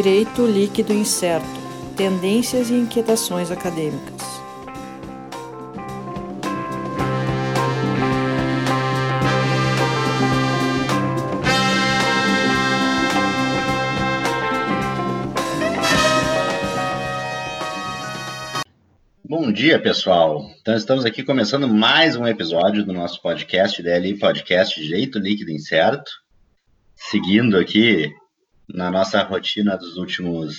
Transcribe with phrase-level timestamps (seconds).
[0.00, 1.44] Direito líquido incerto.
[1.96, 4.22] Tendências e inquietações acadêmicas.
[19.28, 20.48] Bom dia, pessoal.
[20.60, 26.08] Então, estamos aqui começando mais um episódio do nosso podcast, DLI Podcast Direito Líquido Incerto.
[26.94, 28.14] Seguindo aqui
[28.68, 30.56] na nossa rotina dos últimos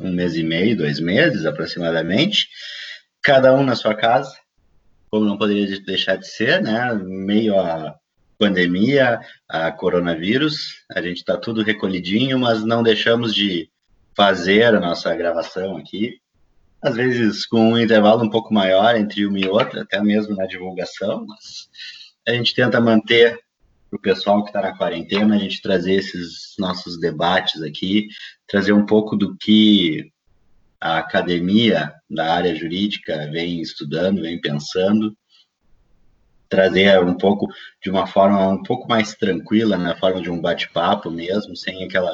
[0.00, 2.48] um mês e meio, dois meses aproximadamente,
[3.22, 4.36] cada um na sua casa,
[5.10, 6.92] como não poderia deixar de ser, né?
[6.94, 7.94] Meio a
[8.38, 13.70] pandemia, a coronavírus, a gente está tudo recolhidinho, mas não deixamos de
[14.16, 16.18] fazer a nossa gravação aqui,
[16.82, 20.46] às vezes com um intervalo um pouco maior entre uma e outra, até mesmo na
[20.46, 21.68] divulgação, mas
[22.26, 23.38] a gente tenta manter
[23.94, 28.08] para o pessoal que está na quarentena, a gente trazer esses nossos debates aqui,
[28.46, 30.10] trazer um pouco do que
[30.80, 35.16] a academia da área jurídica vem estudando, vem pensando,
[36.48, 37.46] trazer um pouco
[37.82, 42.12] de uma forma um pouco mais tranquila, na forma de um bate-papo mesmo, sem aquela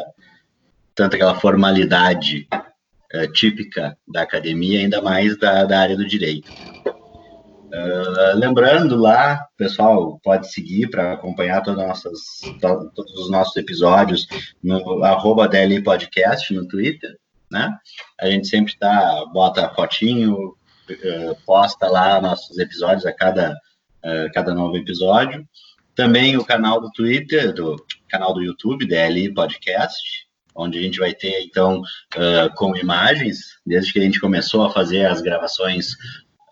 [0.95, 6.51] tanta aquela formalidade uh, típica da academia, ainda mais da, da área do direito.
[7.73, 12.21] Uh, lembrando lá, pessoal, pode seguir para acompanhar todas nossas,
[12.61, 14.27] to, todos os nossos episódios
[14.61, 17.17] no arroba DLI Podcast no Twitter,
[17.51, 17.73] né?
[18.21, 24.53] A gente sempre tá, bota fotinho, uh, posta lá nossos episódios a cada, uh, cada
[24.53, 25.47] novo episódio.
[25.95, 27.77] Também o canal do Twitter, do
[28.09, 31.83] canal do YouTube, DLI Podcast, onde a gente vai ter, então,
[32.57, 35.97] com imagens, desde que a gente começou a fazer as gravações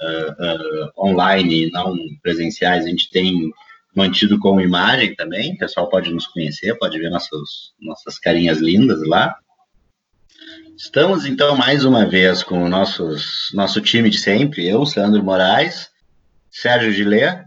[0.02, 3.50] uh, uh, online, não presenciais, a gente tem
[3.94, 5.54] mantido com imagem também.
[5.54, 9.36] O pessoal pode nos conhecer, pode ver nossas, nossas carinhas lindas lá.
[10.76, 15.90] Estamos então mais uma vez com o nossos, nosso time de sempre, eu, Sandro Moraes,
[16.50, 17.44] Sérgio Gilê.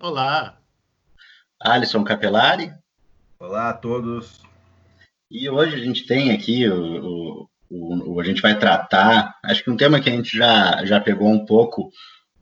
[0.00, 0.56] Olá.
[1.60, 2.72] Alisson Capelari.
[3.38, 4.40] Olá a todos.
[5.30, 9.70] E hoje a gente tem aqui o, o, o, a gente vai tratar, acho que
[9.70, 11.90] um tema que a gente já, já pegou um pouco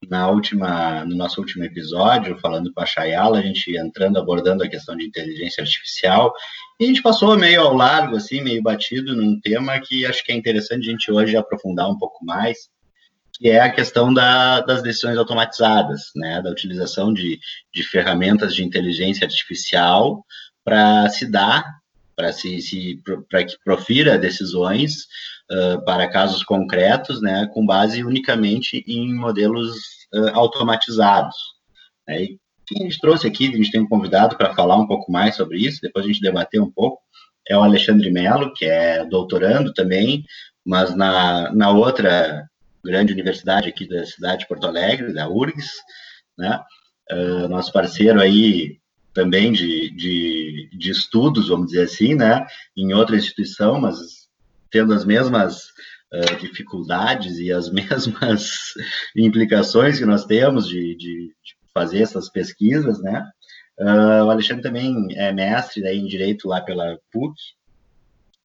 [0.08, 4.68] na última, no nosso último episódio, falando com a Chayala, a gente entrando, abordando a
[4.68, 6.32] questão de inteligência artificial,
[6.80, 10.32] e a gente passou meio ao largo, assim, meio batido num tema que acho que
[10.32, 12.68] é interessante a gente hoje aprofundar um pouco mais,
[13.34, 17.38] que é a questão da, das decisões automatizadas, né, da utilização de,
[17.74, 20.24] de ferramentas de inteligência artificial
[20.64, 21.77] para se dar
[22.18, 25.06] para se, se que profira decisões
[25.52, 29.76] uh, para casos concretos, né, com base unicamente em modelos
[30.12, 31.36] uh, automatizados.
[32.08, 32.24] Né?
[32.24, 35.12] E quem a gente trouxe aqui, a gente tem um convidado para falar um pouco
[35.12, 37.00] mais sobre isso, depois a gente debater um pouco,
[37.48, 40.24] é o Alexandre Melo, que é doutorando também,
[40.66, 42.44] mas na, na outra
[42.84, 45.70] grande universidade aqui da cidade de Porto Alegre, da URGS,
[46.36, 46.60] né?
[47.10, 48.77] Uh, nosso parceiro aí
[49.18, 52.46] também de, de, de estudos, vamos dizer assim, né,
[52.76, 54.28] em outra instituição, mas
[54.70, 55.64] tendo as mesmas
[56.14, 58.74] uh, dificuldades e as mesmas
[59.16, 63.28] implicações que nós temos de, de, de fazer essas pesquisas, né?
[63.80, 67.34] Uh, o Alexandre também é mestre daí, em Direito lá pela PUC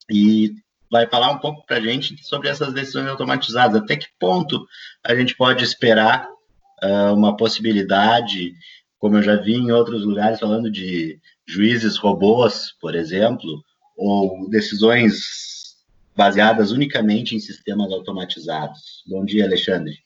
[0.09, 0.55] e
[0.91, 3.79] vai falar um pouco para a gente sobre essas decisões automatizadas.
[3.79, 4.65] Até que ponto
[5.03, 6.27] a gente pode esperar
[6.83, 8.53] uh, uma possibilidade
[9.03, 13.61] como eu já vi em outros lugares falando de juízes robôs, por exemplo,
[13.97, 15.83] ou decisões
[16.15, 19.03] baseadas unicamente em sistemas automatizados.
[19.05, 19.97] Bom dia, Alexandre.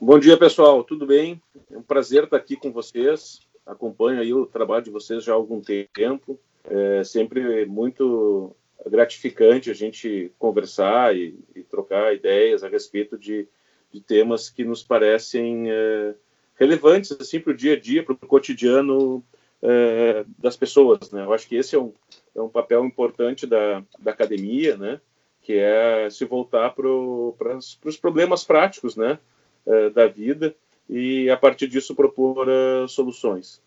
[0.00, 0.82] Bom dia, pessoal.
[0.82, 1.38] Tudo bem?
[1.70, 3.40] É um prazer estar aqui com vocês.
[3.66, 6.40] Acompanho aí o trabalho de vocês já há algum tempo.
[6.64, 8.56] É sempre muito
[8.86, 13.46] gratificante a gente conversar e, e trocar ideias a respeito de,
[13.92, 16.14] de temas que nos parecem é,
[16.58, 19.24] relevantes assim para o dia a dia, para o cotidiano
[19.62, 21.24] é, das pessoas, né?
[21.24, 21.92] Eu acho que esse é um,
[22.34, 25.00] é um papel importante da, da academia, né?
[25.42, 29.18] Que é se voltar para os problemas práticos, né?
[29.66, 30.54] É, da vida
[30.88, 33.60] e a partir disso propor uh, soluções.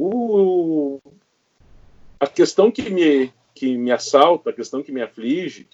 [0.00, 0.98] O,
[2.18, 5.68] a questão que me que me assalta, a questão que me aflige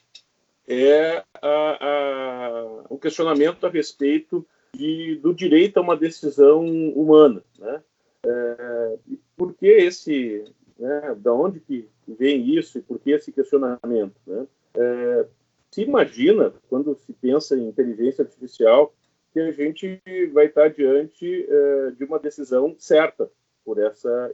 [0.67, 4.46] é a, a, o questionamento a respeito
[4.78, 7.82] de, do direito a uma decisão humana, né?
[8.25, 8.98] É,
[9.36, 10.44] por que esse,
[10.78, 14.46] né, da onde que vem isso e por que esse questionamento, né?
[14.75, 15.26] É,
[15.72, 18.94] se imagina, quando se pensa em inteligência artificial,
[19.32, 20.00] que a gente
[20.32, 23.28] vai estar diante é, de uma decisão certa
[23.64, 24.32] por essa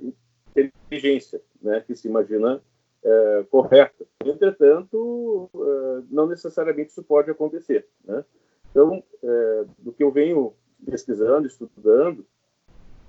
[0.55, 2.62] inteligência, né, que se imagina
[3.02, 4.05] é, correta.
[4.25, 7.87] Entretanto, é, não necessariamente isso pode acontecer.
[8.05, 8.25] Né?
[8.70, 9.64] Então, é,
[9.94, 10.52] que eu venho
[10.85, 12.26] pesquisando, estudando,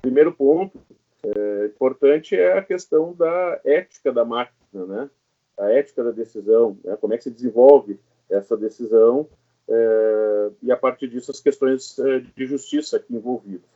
[0.01, 0.79] primeiro ponto
[1.23, 5.09] é, importante é a questão da ética da máquina, né?
[5.57, 6.95] a ética da decisão, né?
[6.97, 7.99] como é que se desenvolve
[8.29, 9.27] essa decisão
[9.67, 13.67] é, e, a partir disso, as questões é, de justiça aqui envolvidas.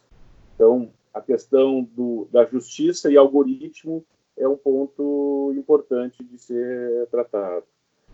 [0.54, 4.06] Então, a questão do, da justiça e algoritmo
[4.38, 7.66] é um ponto importante de ser tratado.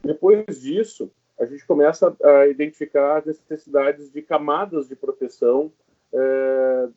[0.02, 5.72] Depois disso, a gente começa a identificar as necessidades de camadas de proteção
[6.14, 6.90] é,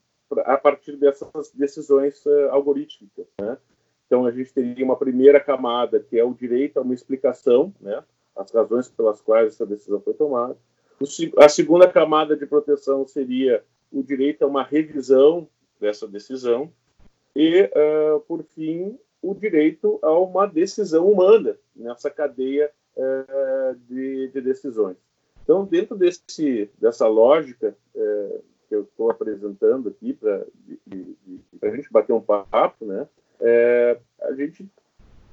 [0.44, 3.26] a partir dessas decisões é, algorítmicas.
[3.40, 3.58] Né?
[4.06, 8.02] Então, a gente teria uma primeira camada, que é o direito a uma explicação, né?
[8.37, 10.56] as razões pelas quais essa decisão foi tomada.
[11.37, 15.49] A segunda camada de proteção seria o direito a uma revisão
[15.81, 16.73] dessa decisão.
[17.34, 24.40] E, uh, por fim, o direito a uma decisão humana nessa cadeia uh, de, de,
[24.40, 24.96] decisões.
[25.42, 30.44] Então, dentro desse, dessa lógica uh, que eu estou apresentando aqui para
[31.62, 33.08] a gente bater um papo, né,
[34.20, 34.68] a gente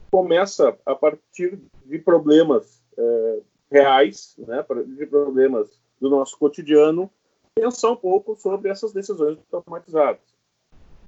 [0.09, 2.81] começa a partir de problemas
[3.69, 7.12] reais, né, de problemas do nosso cotidiano,
[7.56, 10.21] pensar um pouco sobre essas decisões automatizadas,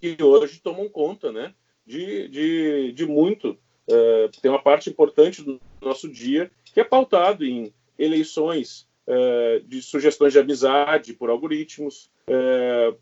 [0.02, 1.54] que hoje tomam conta né,
[1.86, 3.58] de, de, de muito.
[3.90, 9.82] Uh, tem uma parte importante do nosso dia que é pautado em eleições uh, de
[9.82, 12.98] sugestões de amizade por algoritmos, uh,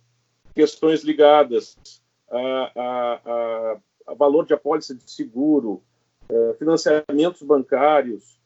[0.53, 1.75] questões ligadas
[2.29, 3.77] a, a, a,
[4.07, 5.83] a, valor de apólice de seguro,
[6.57, 8.39] financiamentos bancários,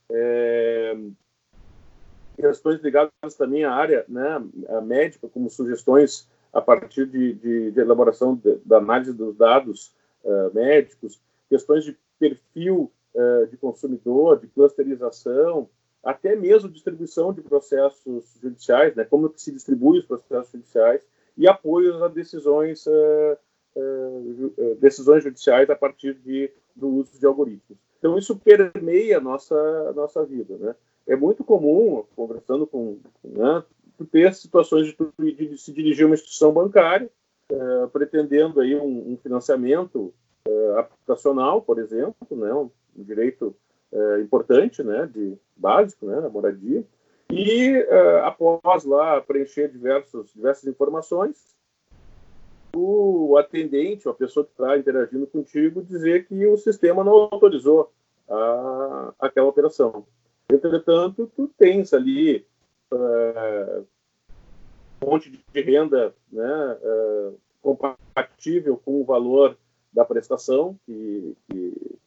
[2.35, 7.79] questões ligadas também à área né, à médica, como sugestões a partir de, de, de
[7.79, 9.93] elaboração da análise dos dados
[10.23, 15.69] uh, médicos, questões de perfil uh, de consumidor, de clusterização,
[16.03, 21.05] até mesmo distribuição de processos judiciais, né, como que se distribui os processos judiciais
[21.37, 23.37] e apoio a decisões, uh,
[24.79, 27.79] decisões judiciais a partir de, do uso de algoritmos.
[27.97, 29.55] Então isso permeia a nossa,
[29.89, 30.75] a nossa vida, né?
[31.09, 33.63] é muito comum, conversando com, né,
[34.11, 37.09] ter situações de, de, de, se dirigir a uma instituição bancária,
[37.91, 40.13] pretendendo aí um, um financiamento
[40.47, 43.55] é, habitacional, por exemplo, né, um, um direito
[43.91, 46.83] é, importante, né, de básico, né, a moradia,
[47.31, 51.55] e é, após lá preencher diversos, diversas informações,
[52.75, 57.91] o atendente, a pessoa que está interagindo contigo, dizer que o sistema não autorizou
[58.29, 60.05] a, aquela operação.
[60.51, 62.45] Entretanto, tu tens ali
[62.91, 63.85] uh,
[64.99, 69.57] fonte de renda né, uh, compatível com o valor
[69.91, 71.97] da prestação que, que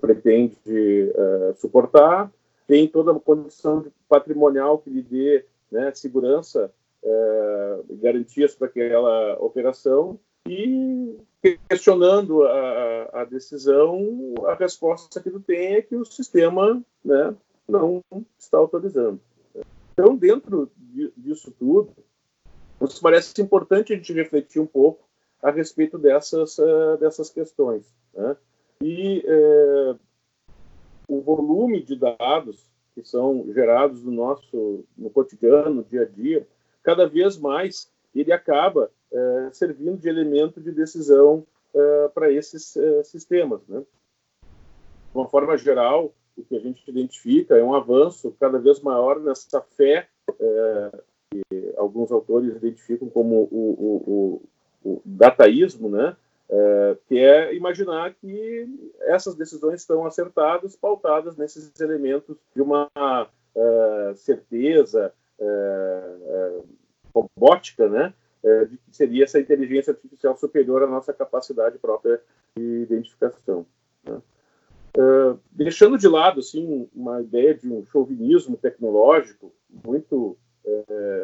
[0.00, 2.30] pretende uh, suportar,
[2.66, 6.70] tem toda a condição patrimonial que lhe dê né, segurança,
[7.02, 11.16] uh, garantias para aquela operação e
[11.68, 17.34] questionando a, a, decisão, a resposta que tu tem é que o sistema né,
[17.68, 18.02] não
[18.38, 19.20] está autorizando.
[19.92, 20.70] Então, dentro
[21.16, 21.90] disso tudo,
[22.80, 25.04] nos parece importante a gente refletir um pouco
[25.44, 27.84] a respeito dessas, uh, dessas questões.
[28.14, 28.34] Né?
[28.82, 29.98] E uh,
[31.06, 36.48] o volume de dados que são gerados no nosso no cotidiano, no dia a dia,
[36.82, 41.46] cada vez mais ele acaba uh, servindo de elemento de decisão
[42.14, 43.60] para esses sistemas.
[43.66, 43.80] Né?
[43.80, 49.18] De uma forma geral, o que a gente identifica é um avanço cada vez maior
[49.18, 50.06] nessa fé
[50.38, 53.74] é, que alguns autores identificam como o,
[54.06, 54.42] o,
[54.84, 56.16] o dataísmo, né?
[56.48, 58.68] É, que é imaginar que
[59.00, 62.90] essas decisões estão acertadas, pautadas nesses elementos de uma
[63.56, 66.60] é, certeza é, é
[67.14, 68.12] robótica, né?
[68.68, 72.20] De que seria essa inteligência artificial superior à nossa capacidade própria
[72.54, 73.64] de identificação.
[74.04, 74.20] Né?
[74.96, 79.50] Uh, deixando de lado assim uma ideia de um chauvinismo tecnológico
[79.84, 80.36] muito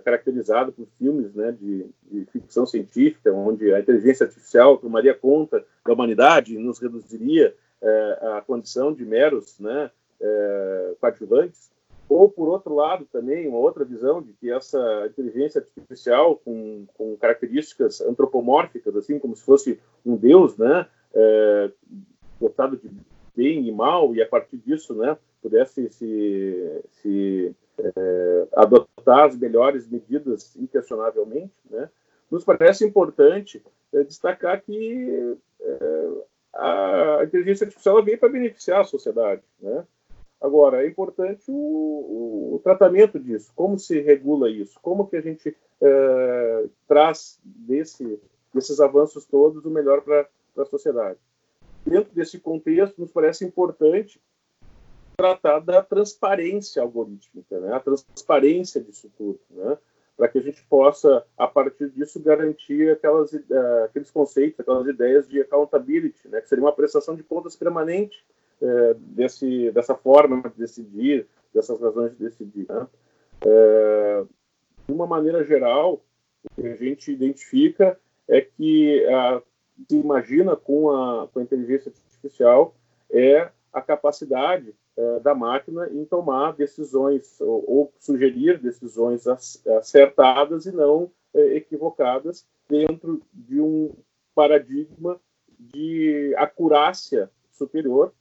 [0.00, 5.92] caracterizado por filmes né, de, de, ficção científica, onde a inteligência artificial tomaria conta da
[5.92, 9.90] humanidade e nos reduziria uh, à condição de meros né,
[11.00, 11.70] coadjuvantes,
[12.06, 17.16] ou por outro lado também uma outra visão de que essa inteligência artificial com, com
[17.16, 20.86] características antropomórficas, assim como se fosse um deus, né,
[22.38, 22.90] dotado de
[23.34, 27.54] bem e mal, e a partir disso né, pudesse se, se
[27.96, 31.88] é, adotar as melhores medidas inquestionavelmente, né,
[32.30, 36.08] nos parece importante é, destacar que é,
[36.54, 39.84] a inteligência artificial veio para beneficiar a sociedade, né?
[40.40, 45.20] Agora, é importante o, o, o, tratamento disso, como se regula isso, como que a
[45.20, 48.18] gente é, traz desse,
[48.54, 51.18] desses avanços todos o melhor para a sociedade.
[51.84, 54.18] Dentro desse contexto, nos parece importante
[55.20, 57.74] tratar da transparência algorítmica, né?
[57.74, 59.76] a transparência disso tudo, né?
[60.16, 65.28] para que a gente possa, a partir disso, garantir aquelas, uh, aqueles conceitos, aquelas ideias
[65.28, 66.40] de accountability, né?
[66.40, 68.24] que seria uma prestação de contas permanente
[68.62, 72.66] uh, desse, dessa forma de decidir, dessas razões de decidir.
[72.66, 72.86] Né?
[73.44, 74.28] Uh,
[74.86, 76.02] de uma maneira geral,
[76.44, 79.04] o que a gente identifica é que
[79.86, 82.74] se imagina com a, com a inteligência artificial
[83.10, 90.72] é a capacidade é, da máquina em tomar decisões ou, ou, sugerir decisões acertadas e
[90.72, 93.92] não é, equivocadas dentro de um
[94.34, 95.20] paradigma
[95.58, 98.12] de acurácia superior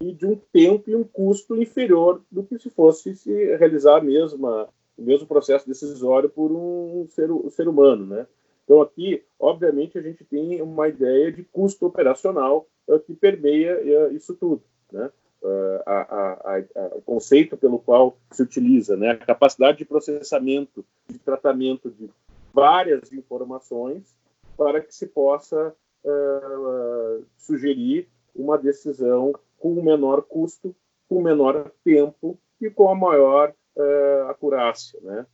[0.00, 4.02] e de um tempo e um custo inferior do que se fosse se realizar a
[4.02, 8.26] mesma, o mesmo processo decisório por um ser, um ser humano, né?
[8.64, 14.34] Então aqui, obviamente, a gente tem uma ideia de custo operacional é, que permeia isso
[14.34, 14.62] tudo,
[14.92, 15.10] né?
[15.42, 19.10] Uh, o conceito pelo qual se utiliza, né?
[19.10, 22.10] a capacidade de processamento, de tratamento de
[22.52, 24.16] várias informações
[24.56, 30.74] para que se possa uh, sugerir uma decisão com o menor custo,
[31.08, 35.26] com o menor tempo e com a maior uh, acurácia, né?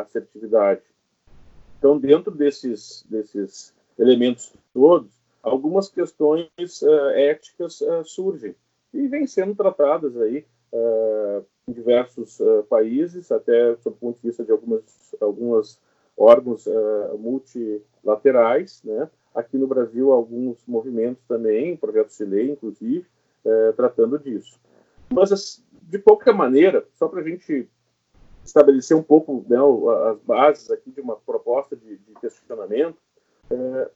[0.00, 0.80] assertividade.
[1.78, 5.12] Então, dentro desses, desses elementos todos,
[5.42, 6.48] algumas questões
[7.14, 8.54] éticas surgem
[8.96, 14.28] e vêm sendo tratadas aí uh, em diversos uh, países, até sob o ponto de
[14.28, 15.80] vista de algumas, algumas
[16.16, 19.10] órgãos uh, multilaterais, né?
[19.34, 23.04] Aqui no Brasil, alguns movimentos também, projetos de lei, inclusive,
[23.76, 24.58] tratando disso.
[25.12, 27.68] Mas, de qualquer maneira, só para a gente
[28.42, 29.58] estabelecer um pouco né,
[30.10, 32.96] as bases aqui de uma proposta de, de questionamento,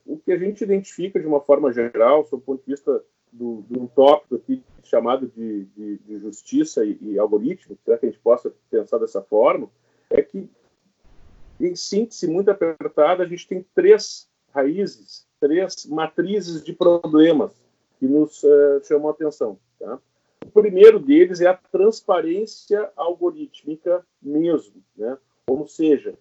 [0.04, 3.64] o que a gente identifica de uma forma geral, sob o ponto de vista do,
[3.68, 8.10] de um tópico aqui chamado de, de, de justiça e, e algoritmo, será que a
[8.10, 9.68] gente possa pensar dessa forma,
[10.10, 10.50] é que,
[11.60, 17.52] em síntese muito apertada, a gente tem três raízes, três matrizes de problemas
[17.98, 19.58] que nos uh, chamam a atenção.
[19.78, 19.98] Tá?
[20.44, 25.16] O primeiro deles é a transparência algorítmica mesmo, né?
[25.46, 26.14] ou seja,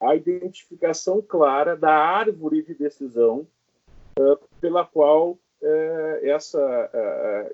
[0.00, 3.46] a identificação clara da árvore de decisão
[4.18, 5.38] uh, pela qual
[6.22, 6.60] essa
[6.92, 7.52] é,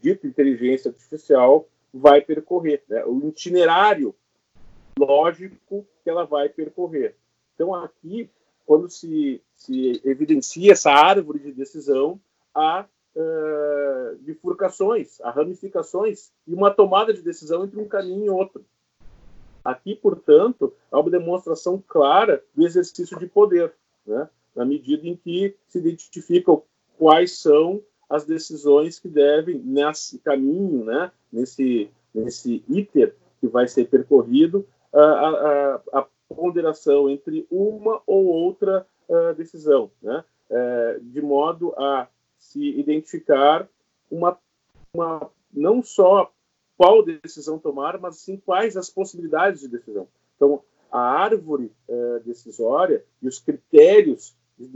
[0.00, 3.04] dita inteligência artificial vai percorrer, né?
[3.04, 4.14] o itinerário
[4.98, 7.14] lógico que ela vai percorrer.
[7.54, 8.30] Então, aqui,
[8.64, 12.20] quando se, se evidencia essa árvore de decisão,
[12.54, 12.86] há
[14.20, 18.64] bifurcações, há ramificações e uma tomada de decisão entre um caminho e outro.
[19.64, 23.72] Aqui, portanto, há uma demonstração clara do exercício de poder,
[24.06, 24.28] né?
[24.54, 26.62] na medida em que se identificam
[26.98, 33.88] quais são as decisões que devem, nesse caminho, né, nesse, nesse iter que vai ser
[33.88, 38.86] percorrido, a, a, a ponderação entre uma ou outra
[39.36, 43.68] decisão, né, uh, de modo a se identificar
[44.10, 44.38] uma,
[44.92, 46.32] uma não só
[46.76, 50.08] qual decisão tomar, mas sim quais as possibilidades de decisão.
[50.36, 54.68] Então, a árvore uh, decisória e os critérios de,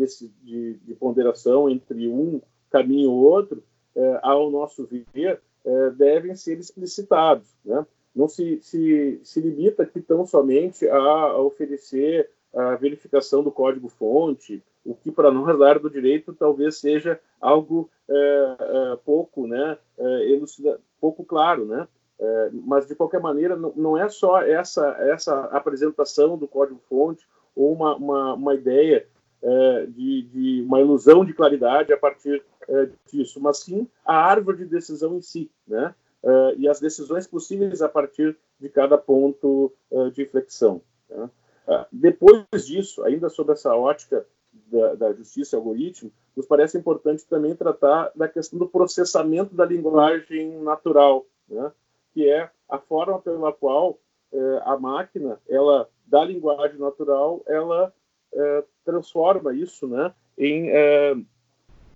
[0.42, 3.62] de, de ponderação entre um caminho e outro,
[3.94, 7.48] é, ao nosso ver, é, devem ser explicitados.
[7.64, 7.84] Né?
[8.14, 14.62] Não se, se, se limita aqui tão somente a, a oferecer a verificação do código-fonte,
[14.84, 19.78] o que para nós da área do direito talvez seja algo é, é, pouco, né,
[19.98, 21.86] é, elucida, pouco claro, né?
[22.18, 27.72] É, mas de qualquer maneira não, não, é só essa essa apresentação do código-fonte ou
[27.72, 29.06] uma, uma, uma ideia
[29.42, 34.58] é, de, de, uma ilusão de claridade a partir é, disso, mas sim a árvore
[34.58, 35.94] de decisão em si, né?
[36.22, 40.82] É, e as decisões possíveis a partir de cada ponto é, de inflexão.
[41.08, 41.30] Né?
[41.66, 44.26] É, depois disso, ainda sobre essa ótica
[44.70, 50.62] da, da justiça algoritmo, nos parece importante também tratar da questão do processamento da linguagem
[50.62, 51.72] natural, né?
[52.12, 53.98] que é a forma pela qual
[54.32, 57.94] é, a máquina, ela da linguagem natural, ela
[58.32, 61.16] é, transforma isso né, em é,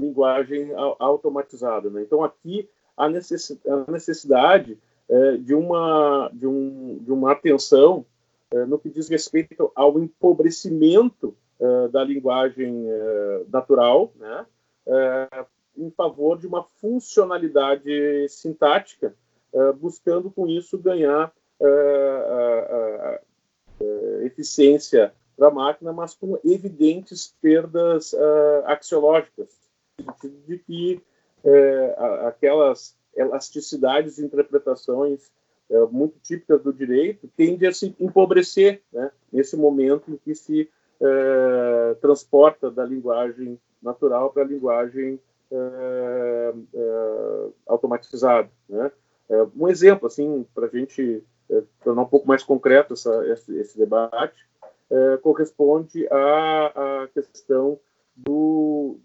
[0.00, 1.88] linguagem automatizada.
[1.90, 2.02] Né?
[2.02, 8.04] Então, aqui, a necessidade é, de, uma, de, um, de uma atenção
[8.68, 11.36] no que diz respeito ao empobrecimento
[11.90, 12.86] da linguagem
[13.50, 14.46] natural, né?
[15.76, 19.12] em favor de uma funcionalidade sintática,
[19.80, 21.32] buscando com isso ganhar
[24.22, 28.14] eficiência para a máquina, mas com evidentes perdas
[28.66, 29.48] axiológicas,
[29.98, 31.02] no sentido de que
[32.26, 35.30] aquelas elasticidades de interpretações
[35.90, 40.68] muito típicas do direito tendem a se empobrecer né, nesse momento em que se
[42.00, 45.20] transporta da linguagem natural para a linguagem
[47.66, 48.48] automatizada.
[48.68, 48.90] Né?
[49.56, 51.22] Um exemplo, assim, para a gente
[51.82, 54.34] tornar um pouco mais concreto essa, esse, esse, debate,
[54.94, 57.78] é, corresponde à, à questão
[58.14, 58.98] do,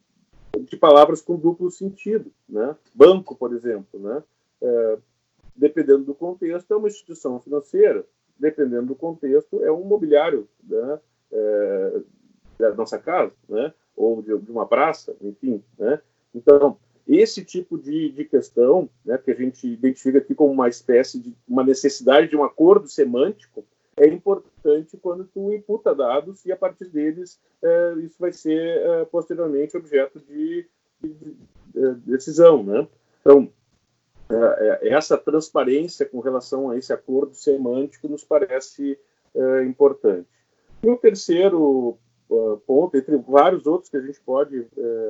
[0.60, 2.32] de palavras com duplo sentido.
[2.48, 2.76] Né?
[2.94, 4.24] Banco, por exemplo, né?
[4.62, 4.98] É,
[5.56, 8.06] dependendo do contexto, é uma instituição financeira,
[8.38, 11.00] dependendo do contexto, é um mobiliário né?
[12.58, 13.34] da nossa casa.
[13.48, 13.74] Né?
[14.00, 16.02] ou de, de uma praça, enfim, né?
[16.34, 21.20] Então, esse tipo de, de questão, né, que a gente identifica aqui como uma espécie
[21.20, 23.66] de uma necessidade de um acordo semântico,
[24.00, 29.06] é importante quando tu imputa dados e a partir deles é, isso vai ser é,
[29.06, 30.66] posteriormente objeto de,
[31.02, 31.38] de, de,
[31.76, 32.88] é, decisão, né?
[33.20, 33.52] Então
[34.30, 38.98] é, é, essa transparência com relação a esse acordo semântico nos parece
[39.36, 40.28] é, importante.
[40.82, 41.98] E o terceiro
[42.68, 44.68] ponto, entre vários outros que a gente pode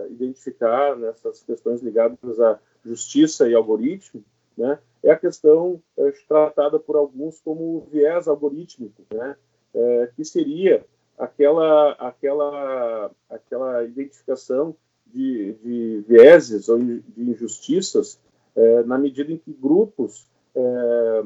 [0.10, 4.24] identificar nessas questões ligadas à justiça e algoritmo,
[4.58, 4.80] né,
[5.10, 9.36] é a questão é, tratada por alguns como viés algorítmico, né,
[9.74, 10.86] é, que seria
[11.18, 14.76] aquela, aquela, aquela identificação
[15.08, 18.20] de, de vieses ou de injustiças
[18.56, 21.24] é, na medida em que grupos é,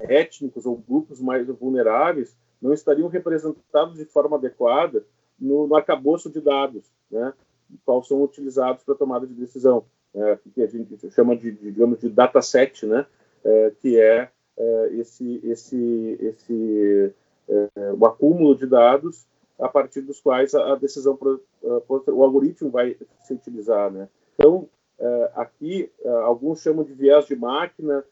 [0.00, 5.04] étnicos ou grupos mais vulneráveis não estariam representados de forma adequada
[5.38, 7.34] no, no arcabouço de dados, né,
[7.84, 12.08] qual são utilizados para tomada de decisão, é, que a gente chama de, digamos, de
[12.08, 13.06] dataset, né,
[13.44, 17.12] é, que é, é, esse, esse, esse
[17.48, 19.26] é, o acúmulo de dados
[19.58, 21.18] a partir dos quais a, a decisão,
[21.62, 24.08] o algoritmo vai se utilizar, né.
[24.34, 28.04] Então, é, aqui, é, alguns chamam de viés de máquina,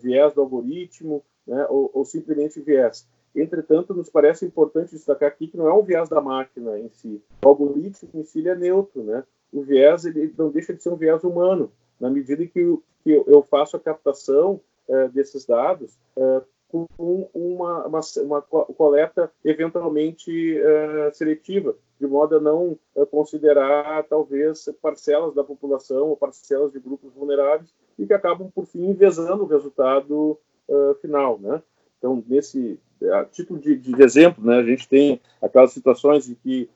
[0.00, 3.06] viés do algoritmo, né, ou, ou simplesmente viés.
[3.34, 7.20] Entretanto, nos parece importante destacar aqui que não é um viés da máquina em si.
[7.44, 9.24] O algoritmo em si é neutro, né?
[9.54, 13.40] O viés ele não deixa de ser um viés humano, na medida que, que eu
[13.48, 16.88] faço a captação é, desses dados é, com
[17.32, 22.76] uma, uma, uma, coleta eventualmente é, seletiva, de modo a não
[23.12, 28.90] considerar talvez parcelas da população ou parcelas de grupos vulneráveis e que acabam por fim
[28.90, 30.36] envezando o resultado
[31.00, 31.62] final, né?
[31.98, 32.80] Então, nesse
[33.12, 36.68] a título de, de, exemplo, né, a gente tem aquelas situações em que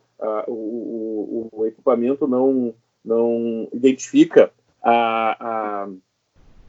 [0.47, 4.51] o, o, o, equipamento não, não identifica
[4.83, 5.89] a,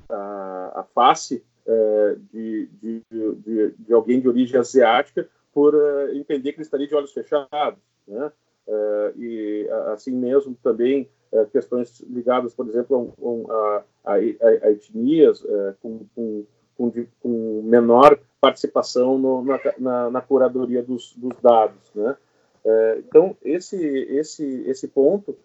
[0.09, 6.51] a, a, face é, de, de, de, de, alguém de origem asiática por uh, entender
[6.51, 7.79] que ele estaria de olhos fechados.
[8.07, 8.31] Né?
[8.67, 13.13] Uh, e assim mesmo também uh, questões ligadas, por exemplo,
[13.49, 15.45] a, a, a etnias
[15.81, 16.45] com, com,
[16.77, 21.91] com, com menor participação no, na, na, na, curadoria dos, dos dados.
[21.93, 22.15] Né?
[22.65, 25.37] É, então, esse, esse, esse ponto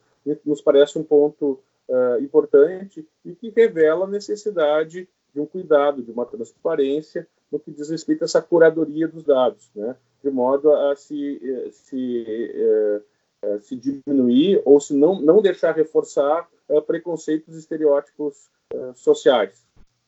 [0.44, 6.11] nos parece um ponto uh, importante e que revela a necessidade de um cuidado, de
[6.11, 9.96] uma transparência no que diz respeito a essa curadoria dos dados, né?
[10.22, 15.72] de modo a se, eh, se, uh, uh, se diminuir ou se não, não deixar
[15.72, 16.48] reforçar
[16.87, 18.48] preconceitos e estereótipos
[18.94, 19.62] sociais.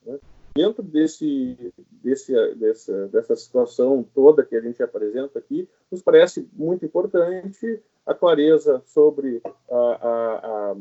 [0.06, 0.18] Né?
[0.56, 6.84] Dentro desse, desse, dessa, dessa situação toda que a gente apresenta aqui, nos parece muito
[6.84, 10.76] importante a clareza sobre a, a, a,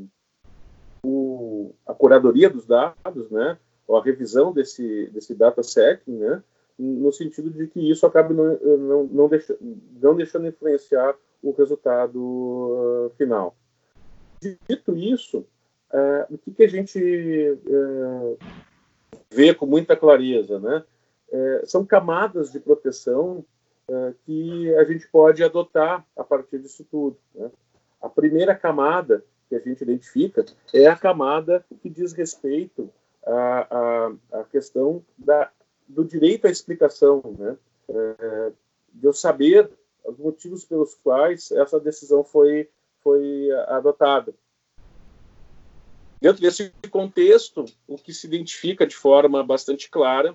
[1.04, 5.62] o, a curadoria dos dados, né, ou a revisão desse, desse data
[6.08, 6.42] né,
[6.80, 9.58] no sentido de que isso acabe não, não, não, deixa,
[10.02, 13.56] não deixando influenciar o resultado uh, final.
[14.42, 15.40] Dito isso,
[15.92, 17.00] uh, o que, que a gente
[17.68, 18.38] uh,
[19.36, 20.84] vê com muita clareza, né?
[21.30, 23.44] É, são camadas de proteção
[23.90, 27.18] é, que a gente pode adotar a partir disso tudo.
[27.34, 27.52] Né?
[28.02, 32.90] A primeira camada que a gente identifica é a camada que diz respeito
[33.26, 33.68] à,
[34.32, 35.52] à, à questão da,
[35.88, 37.58] do direito à explicação, né?
[37.90, 38.52] É,
[38.94, 39.70] de eu saber
[40.06, 42.70] os motivos pelos quais essa decisão foi,
[43.04, 44.34] foi adotada.
[46.26, 50.34] Dentro desse contexto, o que se identifica de forma bastante clara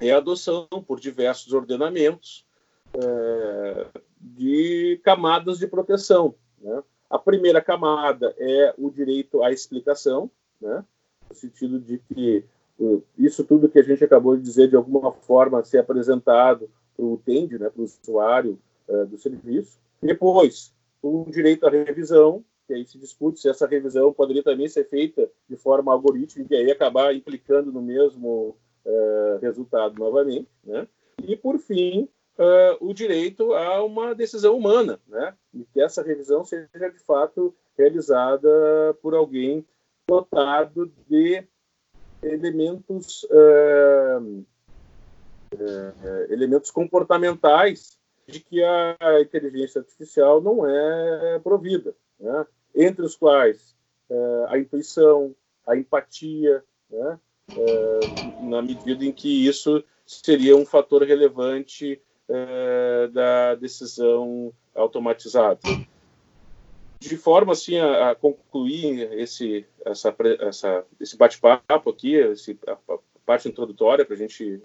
[0.00, 2.46] é a adoção por diversos ordenamentos
[2.94, 3.86] é,
[4.18, 6.34] de camadas de proteção.
[6.58, 6.82] Né?
[7.10, 10.82] A primeira camada é o direito à explicação, né?
[11.28, 12.42] no sentido de que
[13.18, 17.12] isso tudo que a gente acabou de dizer, de alguma forma, ser apresentado para o
[17.12, 19.78] utente, né, para o usuário uh, do serviço.
[20.00, 20.72] Depois,
[21.02, 22.42] o direito à revisão,
[22.72, 26.58] que aí se discute se essa revisão poderia também ser feita de forma algorítmica e
[26.58, 30.48] aí acabar implicando no mesmo uh, resultado novamente.
[30.64, 30.88] Né?
[31.22, 32.08] E, por fim,
[32.38, 35.34] uh, o direito a uma decisão humana, né?
[35.52, 38.48] e que essa revisão seja, de fato, realizada
[39.02, 39.66] por alguém
[40.08, 41.44] dotado de
[42.22, 44.46] elementos uh,
[46.30, 52.46] elementos comportamentais de que a inteligência artificial não é provida, né?
[52.74, 53.74] Entre os quais
[54.10, 55.34] uh, a intuição,
[55.66, 57.18] a empatia, né?
[58.40, 62.00] na medida em que isso seria um fator relevante
[63.12, 65.60] da decisão automatizada
[67.08, 72.98] de forma assim a, a concluir esse essa, essa esse bate-papo aqui, esse, a, a
[73.26, 74.62] parte introdutória para a gente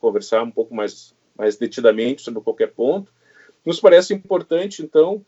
[0.00, 3.12] conversar um pouco mais mais detidamente sobre qualquer ponto,
[3.64, 5.24] nos parece importante então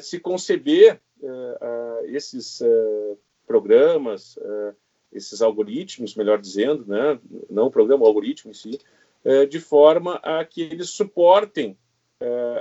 [0.00, 2.62] se conceber uh, esses
[3.46, 4.38] programas,
[5.12, 8.78] esses algoritmos, melhor dizendo, né, não o programa, o algoritmo em si,
[9.48, 11.76] de forma a que eles suportem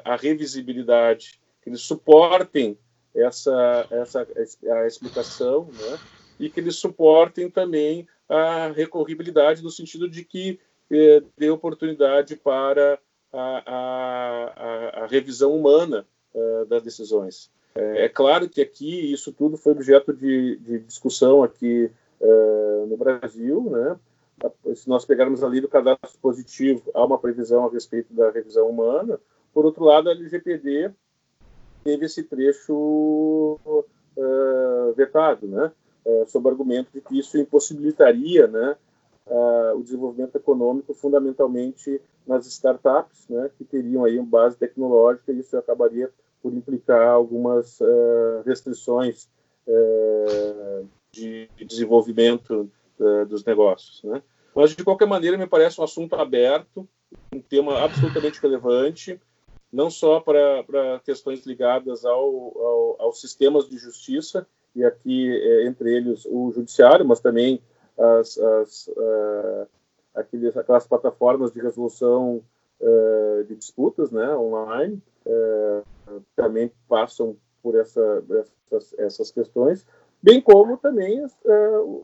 [0.04, 2.76] a revisibilidade, que eles suportem
[3.16, 4.28] essa, essa
[4.72, 6.00] a explicação, né?
[6.40, 13.00] e que eles suportem também a recorribilidade no sentido de que eh, dê oportunidade para
[13.34, 17.52] a, a, a revisão humana uh, das decisões.
[17.76, 22.98] É, é, claro que aqui isso tudo foi objeto de, de discussão aqui uh, no
[22.98, 23.98] Brasil, né?
[24.74, 29.20] Se nós pegarmos ali do cadastro positivo, há uma previsão a respeito da revisão humana.
[29.54, 30.92] Por outro lado, a LGPD
[31.84, 35.72] teve esse trecho uh, vetado, né?
[36.06, 38.76] Uh, sob argumento de que isso impossibilitaria, né,
[39.28, 45.40] uh, o desenvolvimento econômico fundamentalmente nas startups, né, que teriam aí uma base tecnológica e
[45.40, 46.10] isso acabaria
[46.42, 49.28] por implicar algumas uh, restrições
[51.12, 52.72] de desenvolvimento
[53.28, 54.24] dos negócios, né?
[54.56, 56.90] Mas de qualquer maneira me parece um assunto aberto,
[57.32, 59.20] um tema absolutamente relevante
[59.72, 65.96] não só para, questões ligadas ao, ao, aos sistemas de justiça, e aqui é, entre
[65.96, 67.62] eles o judiciário, mas também
[67.98, 69.68] as, as, uh,
[70.16, 72.42] aqueles, aquelas plataformas de resolução
[72.80, 75.84] uh, de disputas né, online, uh,
[76.36, 78.24] também passam por essa,
[78.68, 79.86] essas, essas questões,
[80.22, 81.36] bem como também as,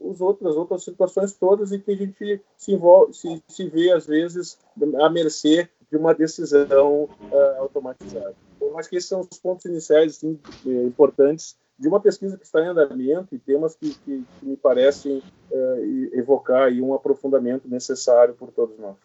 [0.02, 4.06] os outras, outras situações todas em que a gente se, envolve, se, se vê, às
[4.06, 4.58] vezes,
[5.02, 8.36] à mercê de uma decisão uh, automatizada.
[8.56, 12.62] Então, acho que esses são os pontos iniciais assim, importantes de uma pesquisa que está
[12.62, 18.52] em andamento e temas que, que, que me parecem uh, evocar um aprofundamento necessário por
[18.52, 18.96] todos nós.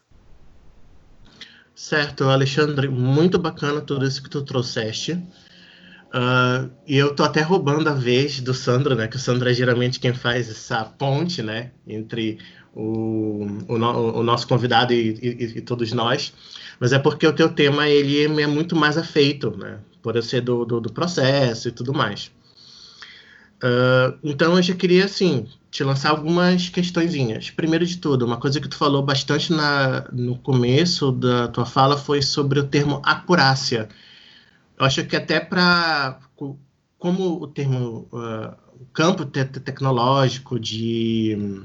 [1.82, 5.14] Certo, Alexandre, muito bacana tudo isso que tu trouxeste.
[5.14, 9.08] Uh, e eu tô até roubando a vez do Sandro, né?
[9.08, 11.72] Que o Sandro é geralmente quem faz essa ponte, né?
[11.88, 12.38] Entre
[12.74, 16.34] o, o, o nosso convidado e, e, e, todos nós
[16.78, 19.78] mas é porque o teu tema ele é muito mais afeito, né?
[20.02, 22.30] Por eu ser do, do, do processo e tudo mais.
[23.62, 27.50] Uh, então eu já queria assim te lançar algumas questõezinhas.
[27.50, 31.96] Primeiro de tudo, uma coisa que tu falou bastante na, no começo da tua fala
[31.96, 33.88] foi sobre o termo acurácia.
[34.78, 36.18] Eu acho que até para
[36.98, 41.62] como o termo uh, o campo te tecnológico de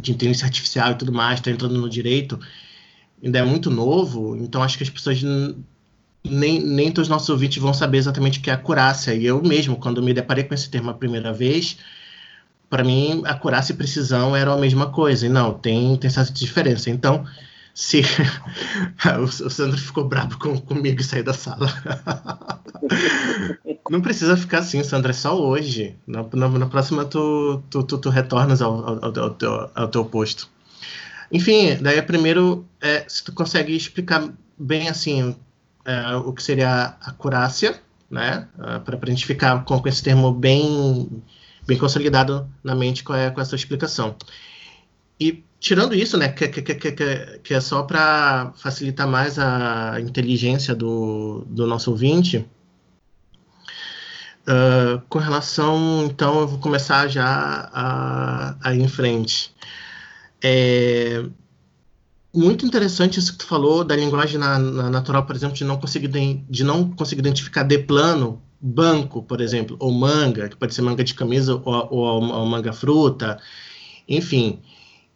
[0.00, 2.40] de inteligência artificial e tudo mais está entrando no direito,
[3.22, 5.22] ainda é muito novo, então acho que as pessoas
[6.24, 9.14] nem, nem todos os nossos ouvintes vão saber exatamente o que é acurácia.
[9.14, 11.78] E eu mesmo, quando me deparei com esse termo a primeira vez,
[12.70, 15.26] para mim, acurácia e precisão eram a mesma coisa.
[15.26, 16.90] E não, tem, tem essa diferença.
[16.90, 17.24] Então,
[17.74, 18.02] se
[19.20, 21.68] o, Sandro ficou bravo com, comigo e saiu da sala.
[23.90, 25.96] não precisa ficar assim, Sandro, é só hoje.
[26.06, 30.04] Na, na, na próxima tu, tu, tu, tu retornas ao, ao, ao, teu, ao teu
[30.04, 30.48] posto.
[31.30, 35.34] Enfim, daí primeiro, é, se tu consegue explicar bem assim
[35.84, 38.48] é, o que seria a acurácia, né?
[38.58, 41.22] É, para a gente ficar com, com, esse termo bem,
[41.66, 44.16] bem consolidado na mente com, a, com essa explicação.
[45.18, 46.92] E tirando isso, né, que, que, que,
[47.38, 52.44] que é só para facilitar mais a inteligência do, do nosso ouvinte,
[54.48, 59.54] uh, com relação, então, eu vou começar já a, a ir em frente.
[60.42, 61.24] É
[62.34, 65.78] muito interessante isso que tu falou da linguagem na, na natural, por exemplo, de não
[65.78, 70.82] conseguir de não conseguir identificar de plano banco, por exemplo, ou manga, que pode ser
[70.82, 73.38] manga de camisa ou, ou, ou manga fruta,
[74.08, 74.60] enfim.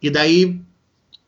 [0.03, 0.61] E daí,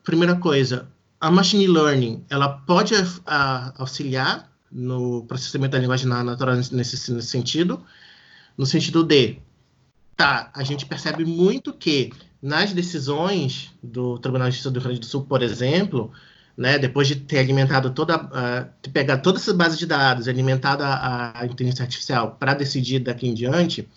[0.04, 0.88] primeira coisa,
[1.20, 7.82] a machine learning, ela pode a, auxiliar no processamento da linguagem natural nesse, nesse sentido,
[8.56, 9.38] no sentido de,
[10.16, 15.00] tá, a gente percebe muito que nas decisões do Tribunal de Justiça do Rio Grande
[15.00, 16.12] do Sul, por exemplo,
[16.56, 20.82] né, depois de ter alimentado toda, uh, ter pegado toda essa base de dados alimentado
[20.82, 23.88] a, a inteligência artificial para decidir daqui em diante,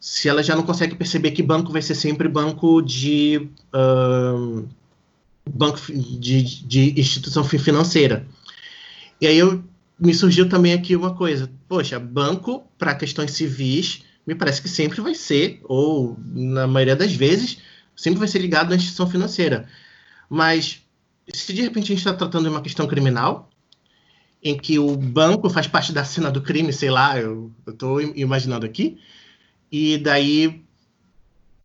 [0.00, 4.68] se ela já não consegue perceber que banco vai ser sempre banco de uh,
[5.48, 8.26] banco de, de instituição financeira.
[9.20, 9.62] E aí eu,
[9.98, 15.00] me surgiu também aqui uma coisa, poxa, banco para questões civis me parece que sempre
[15.00, 17.58] vai ser, ou na maioria das vezes,
[17.94, 19.68] sempre vai ser ligado à instituição financeira.
[20.28, 20.82] Mas
[21.32, 23.50] se de repente a gente está tratando de uma questão criminal,
[24.42, 28.66] em que o banco faz parte da cena do crime, sei lá, eu estou imaginando
[28.66, 28.98] aqui,
[29.72, 30.62] e daí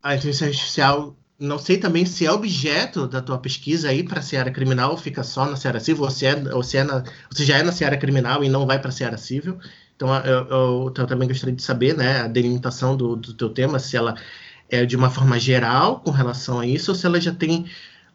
[0.02, 4.22] a inteligência artificial, não sei também se é objeto da tua pesquisa aí para a
[4.22, 7.04] seara criminal, fica só na seara civil, ou se, é, ou se, é na,
[7.36, 9.58] já é na seara criminal e não vai para a seara civil.
[10.00, 13.78] Então, eu, eu, eu, também gostaria de saber né, a delimitação do, do teu tema,
[13.78, 14.14] se ela
[14.70, 17.66] é de uma forma geral com relação a isso, ou se ela já tem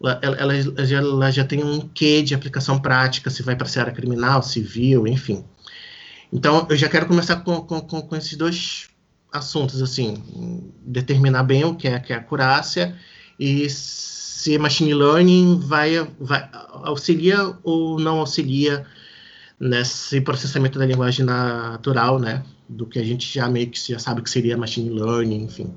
[0.01, 3.91] ela, ela, ela já tem um quê de aplicação prática, se vai para a seara
[3.91, 5.45] criminal, civil, enfim.
[6.33, 8.87] Então, eu já quero começar com, com, com, esses dois
[9.31, 12.95] assuntos, assim, determinar bem o que é, que é a acurácia
[13.39, 16.49] e se machine learning vai, vai
[16.83, 18.87] auxilia ou não auxilia
[19.59, 22.43] nesse processamento da linguagem natural, né?
[22.67, 25.73] Do que a gente já meio que já sabe que seria machine learning, enfim.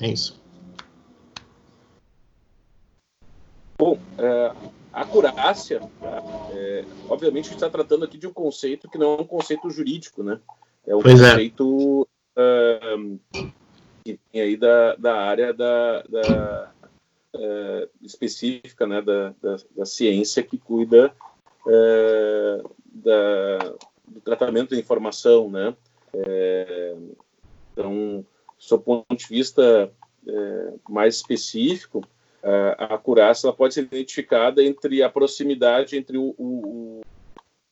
[0.00, 0.40] É isso.
[3.78, 4.52] Bom, é,
[4.92, 5.80] a acurácia,
[6.52, 9.70] é, obviamente, a gente está tratando aqui de um conceito que não é um conceito
[9.70, 10.38] jurídico, né?
[10.86, 11.30] É um pois é.
[11.30, 12.96] conceito é.
[14.04, 16.72] que vem aí da, da área da, da
[17.34, 21.12] é, específica, né, da, da, da, ciência que cuida
[21.66, 22.62] é,
[22.92, 23.58] da,
[24.06, 25.74] do tratamento da informação, né?
[26.14, 26.96] É,
[27.72, 28.24] então,
[28.68, 29.90] do ponto de vista
[30.26, 32.02] é, mais específico,
[32.42, 37.00] a, a acurácia ela pode ser identificada entre a proximidade entre o, o,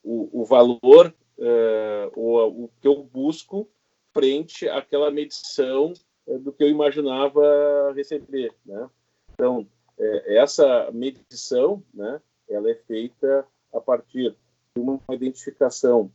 [0.02, 3.68] o, o valor, é, o, o que eu busco
[4.12, 5.92] frente àquela medição
[6.26, 8.88] é, do que eu imaginava receber, né?
[9.34, 9.66] Então,
[9.98, 14.34] é, essa medição, né, ela é feita a partir
[14.76, 16.10] uma identificação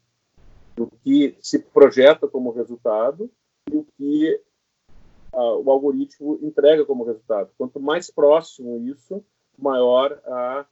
[0.75, 3.29] do que se projeta como resultado
[3.71, 4.41] e o que
[5.33, 7.49] uh, o algoritmo entrega como resultado.
[7.57, 9.23] Quanto mais próximo isso,
[9.57, 10.65] maior a,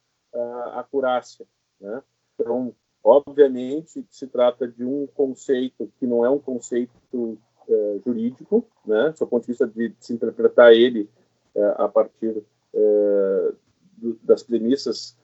[0.74, 1.46] acurácia.
[1.80, 2.02] Né?
[2.34, 9.14] Então, obviamente, se trata de um conceito que não é um conceito uh, jurídico, né?
[9.18, 11.08] do ponto de vista de, se interpretar ele
[11.54, 12.42] uh, a partir
[12.74, 13.52] é,
[13.96, 15.16] do, das premissas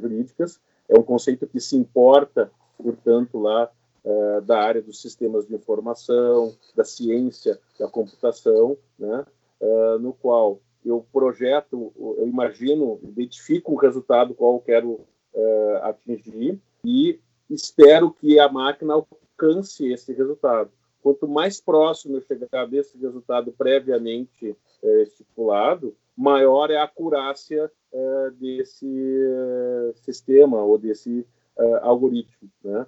[0.00, 3.70] jurídicas, é um conceito que se importa, portanto, lá
[4.04, 9.26] é, da área dos sistemas de informação, da ciência da computação, né,
[9.60, 15.00] é, no qual eu projeto, eu imagino, identifico o resultado qual eu quero
[15.34, 17.20] é, atingir e
[17.50, 20.70] espero que a máquina alcance esse resultado.
[21.02, 24.56] Quanto mais próximo eu chegar desse resultado previamente
[25.02, 31.24] estipulado, maior é a acurácia é, desse é, sistema ou desse
[31.56, 32.50] é, algoritmo.
[32.64, 32.84] Né?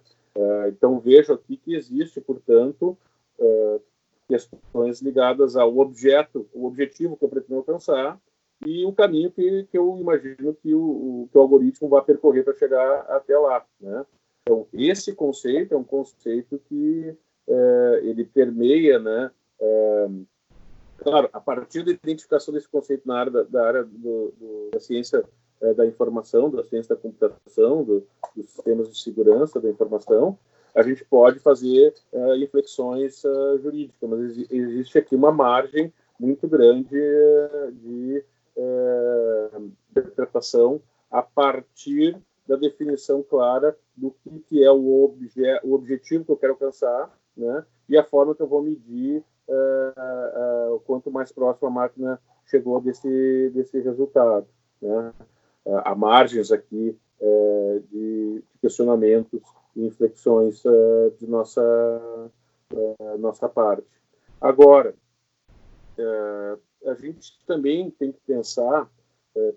[0.68, 2.96] Então, vejo aqui que existe, portanto,
[4.28, 8.18] questões ligadas ao objeto, o objetivo que eu pretendo alcançar
[8.64, 12.54] e o caminho que, que eu imagino que o, que o algoritmo vai percorrer para
[12.54, 13.66] chegar até lá.
[13.80, 14.06] Né?
[14.42, 17.14] Então, esse conceito é um conceito que
[18.02, 19.30] ele permeia né,
[21.02, 24.80] Claro, a partir da identificação desse conceito na área da, da área do, do, da
[24.80, 25.24] ciência
[25.60, 30.38] é, da informação, da ciência da computação, do, dos sistemas de segurança da informação,
[30.74, 36.96] a gente pode fazer é, inflexões é, jurídicas, mas existe aqui uma margem muito grande
[36.96, 38.24] é, de
[38.56, 39.50] é,
[39.90, 46.32] interpretação a partir da definição clara do que, que é o, obje, o objetivo que
[46.32, 47.64] eu quero alcançar, né?
[47.88, 52.80] E a forma que eu vou medir uh, uh, quanto mais próximo a máquina chegou
[52.80, 54.46] desse, desse resultado.
[54.80, 55.12] Né?
[55.64, 56.96] Uh, há margens aqui
[57.90, 59.42] de, questionamentos
[59.76, 60.62] e inflexões
[61.18, 61.62] de nossa,
[63.18, 63.86] nossa parte.
[64.40, 64.94] Agora,
[66.86, 68.90] a gente também tem que pensar,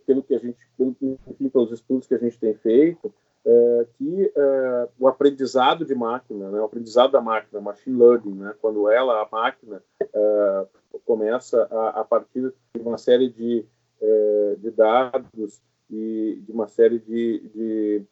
[0.05, 3.13] pelo que a gente, pelo, enfim, pelos estudos que a gente tem feito,
[3.45, 8.55] é, que é, o aprendizado de máquina, né, o aprendizado da máquina, machine learning, né,
[8.61, 10.65] quando ela, a máquina, é,
[11.05, 13.65] começa a, a, partir de uma série de,
[14.01, 18.03] é, de dados e de uma série de, de,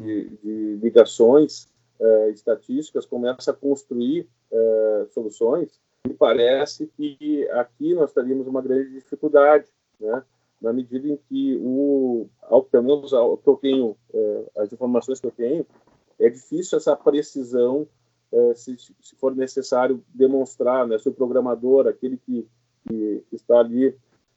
[0.00, 1.68] de, de ligações
[2.00, 8.90] é, estatísticas, começa a construir é, soluções, me parece que aqui nós teríamos uma grande
[8.90, 9.66] dificuldade,
[10.00, 10.24] né?
[10.62, 15.20] Na medida em que o, ao, pelo menos ao que eu tenho, é, as informações
[15.20, 15.66] que eu tenho,
[16.20, 17.86] é difícil essa precisão,
[18.32, 22.46] é, se, se, for necessário demonstrar, né, se o programador, aquele que,
[22.88, 23.94] que está ali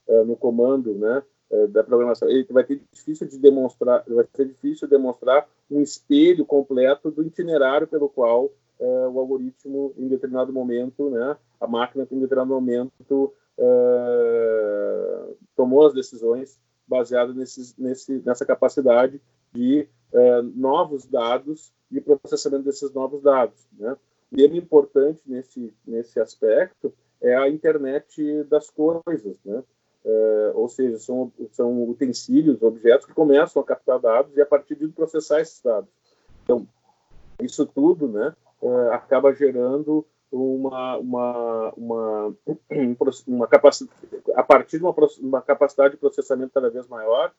[0.08, 1.22] é, no comando, né,
[1.70, 7.08] da programação, ele vai ter difícil de demonstrar, vai ser difícil demonstrar um espelho completo
[7.08, 13.32] do itinerário pelo qual o algoritmo, em determinado momento, né, a máquina, em determinado momento,
[13.58, 17.34] uh, tomou as decisões baseadas
[17.76, 19.20] nesse, nessa capacidade
[19.52, 23.66] de uh, novos dados e processamento desses novos dados.
[23.78, 23.96] Né?
[24.32, 29.62] E é importante nesse, nesse aspecto é a internet das coisas, né?
[30.04, 34.76] Uh, ou seja, são, são utensílios, objetos que começam a captar dados e a partir
[34.76, 35.90] de processar esses dados.
[36.44, 36.64] Então,
[37.42, 42.36] isso tudo né, uh, acaba gerando uma, uma, uma,
[43.26, 43.92] uma capacidade,
[44.34, 47.32] a partir de uma, uma capacidade de processamento cada vez maior,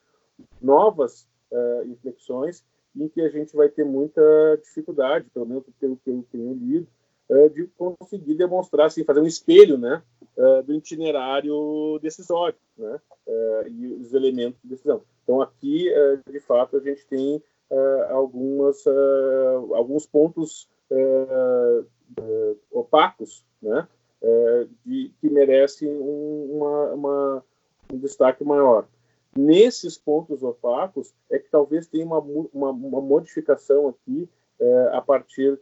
[0.61, 2.63] novas uh, inflexões
[2.95, 4.21] em que a gente vai ter muita
[4.61, 6.87] dificuldade, pelo menos pelo que eu tenho lido,
[7.29, 10.01] uh, de conseguir demonstrar, assim, fazer um espelho né,
[10.37, 12.99] uh, do itinerário decisório né,
[13.69, 15.01] e os elementos de decisão.
[15.23, 15.89] Então, aqui,
[16.31, 17.43] de fato, a gente tem
[18.09, 18.85] algumas,
[19.75, 20.69] alguns pontos
[22.19, 23.87] uh, opacos, né,
[24.21, 27.43] uh, de, que merecem um, uma, uma,
[27.91, 28.87] um destaque maior.
[29.35, 35.59] Nesses pontos opacos é que talvez tenha uma, uma, uma modificação aqui uh, a partir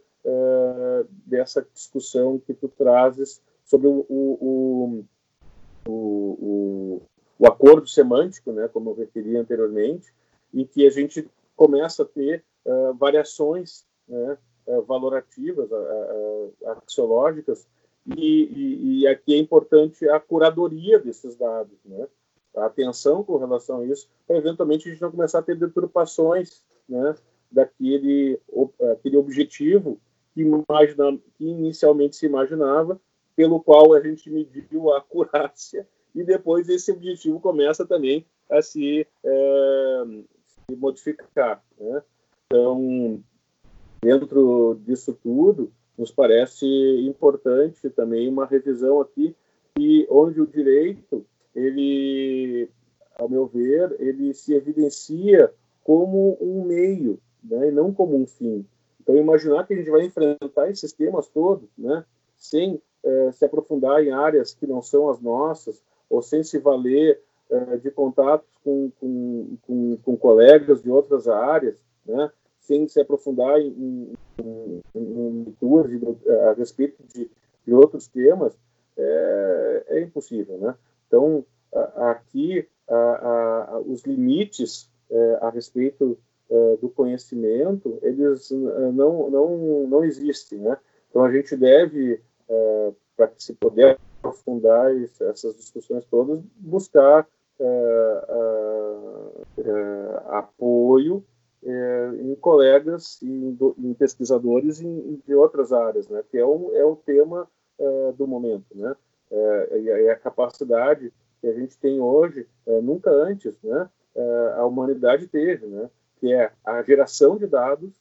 [1.24, 5.04] dessa discussão que tu trazes sobre o, o,
[5.86, 7.02] o, o,
[7.38, 10.12] o acordo semântico, né, como eu referi anteriormente,
[10.52, 12.44] em que a gente começa a ter
[12.98, 15.68] variações né, é, valorativas,
[16.66, 17.66] axiológicas,
[18.16, 22.06] e, e, e, aqui é importante a curadoria desses dados, né?
[22.56, 26.64] a atenção com relação a isso, para eventualmente a gente não começar a ter deturpações
[26.88, 27.14] né,
[27.50, 28.40] daquele
[28.92, 30.00] aquele objetivo
[30.32, 33.00] que, imagina, que inicialmente se imaginava,
[33.34, 39.06] pelo qual a gente mediu a acurácia, e depois esse objetivo começa também a se,
[39.22, 40.04] é,
[40.46, 41.62] se modificar.
[41.78, 42.02] Né?
[42.46, 43.22] Então,
[44.06, 46.64] dentro disso tudo, nos parece
[47.00, 49.34] importante também uma revisão aqui
[49.76, 52.70] e onde o direito ele,
[53.18, 58.64] ao meu ver, ele se evidencia como um meio, né, e não como um fim.
[59.00, 62.04] Então, imaginar que a gente vai enfrentar esses temas todos, né,
[62.36, 67.20] sem eh, se aprofundar em áreas que não são as nossas, ou sem se valer
[67.50, 72.30] eh, de contatos com, com, com, com colegas de outras áreas, né,
[72.66, 75.90] sem se aprofundar em, em, em leituras
[76.48, 77.30] a respeito de,
[77.64, 78.56] de outros temas,
[78.96, 80.74] é, é, impossível, né?
[81.06, 81.44] Então,
[81.96, 86.18] aqui, a, a, os limites é, a respeito
[86.50, 90.76] é, do conhecimento, eles não, não, não existem, né?
[91.08, 97.28] Então, a gente deve, é, para se poder aprofundar essas discussões todas, buscar
[97.60, 97.64] é,
[99.58, 101.24] é, apoio
[101.66, 106.22] é, em colegas e em, em pesquisadores em, de outras áreas, né?
[106.30, 107.48] Que é o, é o tema
[107.78, 108.94] é, do momento, né?
[109.30, 113.90] É, é, a capacidade que a gente tem hoje, é, nunca antes, né?
[114.14, 115.90] É, a humanidade teve, né?
[116.20, 117.92] Que é a geração de dados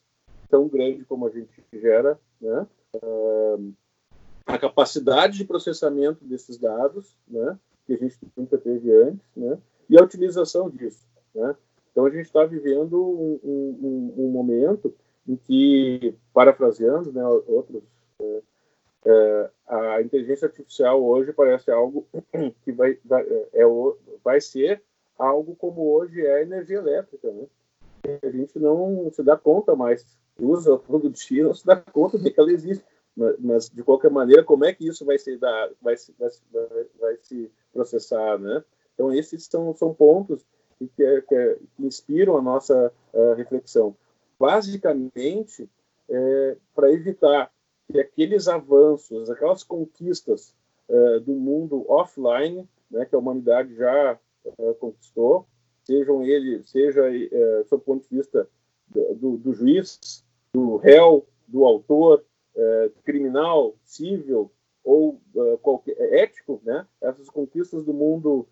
[0.48, 2.68] tão grande como a gente gera, né?
[4.46, 7.58] A capacidade de processamento desses dados, né?
[7.88, 9.58] Que a gente nunca teve antes, né?
[9.90, 11.56] E a utilização disso, né?
[11.96, 14.94] Então, a gente está vivendo um, um, um, momento
[15.26, 17.82] em que, parafraseando né, outros,
[18.20, 18.42] é,
[19.06, 22.06] é, a inteligência artificial hoje parece algo
[22.66, 23.00] que vai,
[23.54, 23.64] é,
[24.22, 24.84] vai ser
[25.18, 27.32] algo como hoje é a energia elétrica.
[27.32, 27.48] Né?
[28.22, 30.06] A gente não se dá conta mais,
[30.38, 32.84] usa todo dia, não se dá conta de que ela existe.
[33.16, 36.86] Mas, mas, de qualquer maneira, como é que isso vai se, dar, vai, vai, vai,
[37.00, 38.38] vai se processar?
[38.38, 38.62] Né?
[38.94, 40.46] Então, esses são, são pontos
[40.78, 43.96] que, é, que, é, que inspiram a nossa uh, reflexão.
[44.40, 45.70] Basicamente,
[46.10, 47.52] é, para evitar
[47.92, 50.54] que aqueles avanços, aquelas conquistas
[50.90, 55.48] uh, do mundo offline, né, que a humanidade já uh, conquistou,
[55.84, 58.48] sejam ele, seja uh, sob o ponto de vista
[58.88, 60.24] do, do juiz,
[60.54, 62.24] do réu, do autor,
[62.56, 64.52] uh, criminal, civil
[64.84, 65.20] ou
[65.64, 66.86] qualquer, ético, né?
[67.02, 68.48] essas conquistas do mundo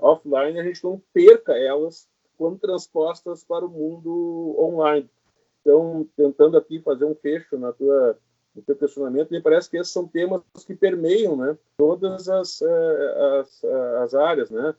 [0.00, 5.08] offline, a gente não perca elas quando transpostas para o mundo online.
[5.60, 8.18] Então, tentando aqui fazer um fecho na tua,
[8.54, 13.64] no teu questionamento, me parece que esses são temas que permeiam né, todas as, as,
[14.02, 14.74] as áreas né,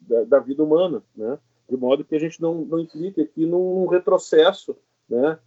[0.00, 1.02] da, da vida humana.
[1.16, 1.38] Né?
[1.68, 4.76] de modo que a gente não, não implique aqui num retrocesso,
[5.08, 5.38] né,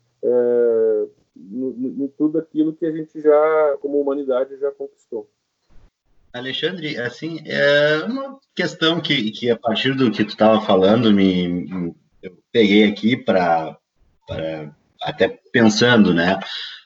[1.36, 5.30] em tudo aquilo que a gente já, como humanidade, já conquistou.
[6.34, 11.94] Alexandre, assim, é uma questão que, que a partir do que tu estava falando, me,
[12.22, 13.78] eu peguei aqui para
[15.02, 16.40] até pensando, né?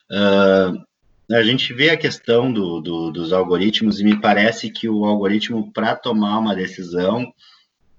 [0.09, 5.05] Uh, a gente vê a questão do, do, dos algoritmos e me parece que o
[5.05, 7.23] algoritmo, para tomar uma decisão,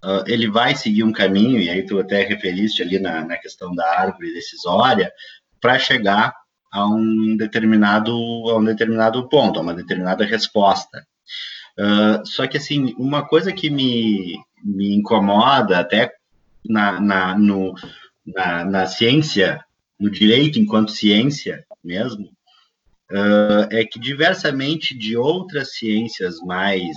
[0.04, 3.74] uh, ele vai seguir um caminho, e aí tu até referiste ali na, na questão
[3.74, 5.12] da árvore decisória,
[5.60, 6.34] para chegar
[6.72, 11.04] a um determinado a um determinado ponto, a uma determinada resposta.
[11.78, 16.12] Uh, só que assim, uma coisa que me, me incomoda até
[16.64, 17.74] na, na, no,
[18.24, 19.62] na, na ciência,
[19.98, 22.26] no direito enquanto ciência mesmo,
[23.10, 26.96] uh, é que diversamente de outras ciências mais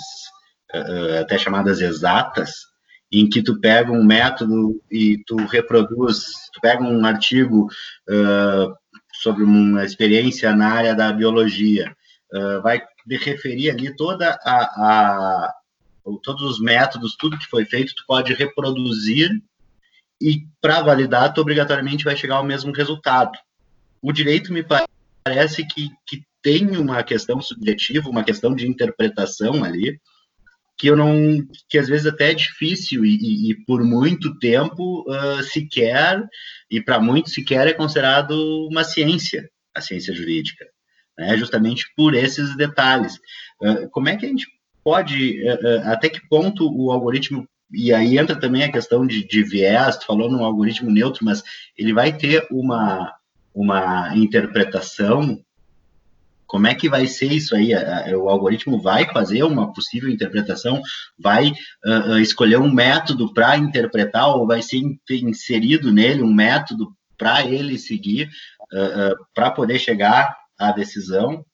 [0.73, 2.51] uh, até chamadas exatas,
[3.11, 7.67] em que tu pega um método e tu reproduz, tu pega um artigo
[8.09, 8.73] uh,
[9.21, 11.95] sobre uma experiência na área da biologia,
[12.33, 12.61] uh,
[13.07, 15.53] vai referir ali toda a, a,
[16.23, 19.29] todos os métodos, tudo que foi feito, tu pode reproduzir
[20.21, 23.37] e para validar, tu obrigatoriamente vai chegar ao mesmo resultado.
[24.01, 24.65] O direito me
[25.23, 29.99] parece que, que tem uma questão subjetiva, uma questão de interpretação ali,
[30.77, 35.03] que eu não que às vezes até é difícil e, e, e por muito tempo
[35.09, 36.23] uh, sequer
[36.69, 40.65] e para muitos sequer é considerado uma ciência a ciência jurídica
[41.17, 43.15] né justamente por esses detalhes.
[43.61, 44.47] Uh, como é que a gente
[44.83, 49.43] pode uh, até que ponto o algoritmo e aí entra também a questão de, de
[49.43, 51.43] viés tu falou num algoritmo neutro mas
[51.77, 53.13] ele vai ter uma
[53.57, 55.43] uma interpretação?
[56.45, 57.71] Como é que vai ser isso aí?
[58.15, 60.81] O algoritmo vai fazer uma possível interpretação,
[61.19, 61.51] vai
[61.83, 67.77] uh, escolher um método para interpretar, ou vai ser inserido nele um método para ele
[67.77, 68.29] seguir,
[68.71, 71.45] uh, uh, para poder chegar à decisão?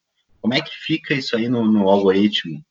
[0.42, 2.64] Como é que fica isso aí no, no algoritmo?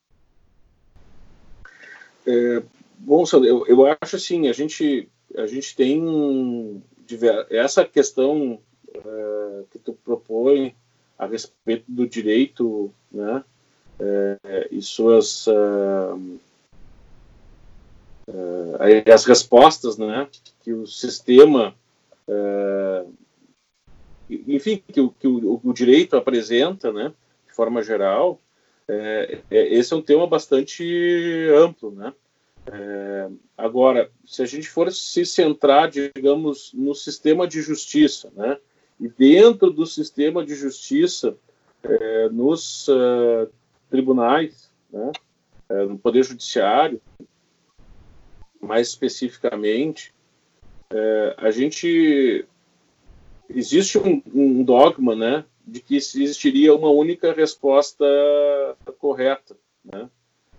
[2.26, 2.62] É,
[2.98, 6.82] bom, eu, eu acho assim, a gente, a gente tem
[7.50, 8.60] essa questão
[9.70, 10.74] que tu propõe
[11.18, 13.44] a respeito do direito né,
[13.98, 16.16] é, e suas uh,
[18.28, 20.28] uh, as respostas né,
[20.62, 21.74] que o sistema
[22.26, 23.12] uh,
[24.30, 27.12] enfim que, o, que o, direito apresenta né,
[27.46, 28.40] de forma geral
[28.88, 32.12] é, é, esse é um tema bastante amplo né
[32.66, 38.58] é, agora se a gente for se centrar digamos no sistema de justiça né
[39.02, 41.36] e dentro do sistema de justiça,
[41.82, 43.50] é, nos uh,
[43.90, 45.10] tribunais, né,
[45.68, 47.00] é, no Poder Judiciário,
[48.60, 50.14] mais especificamente,
[51.38, 52.46] a gente.
[53.54, 58.04] Existe um, um, dogma né, de que existiria uma única resposta
[58.98, 59.56] correta.
[59.84, 60.08] Né?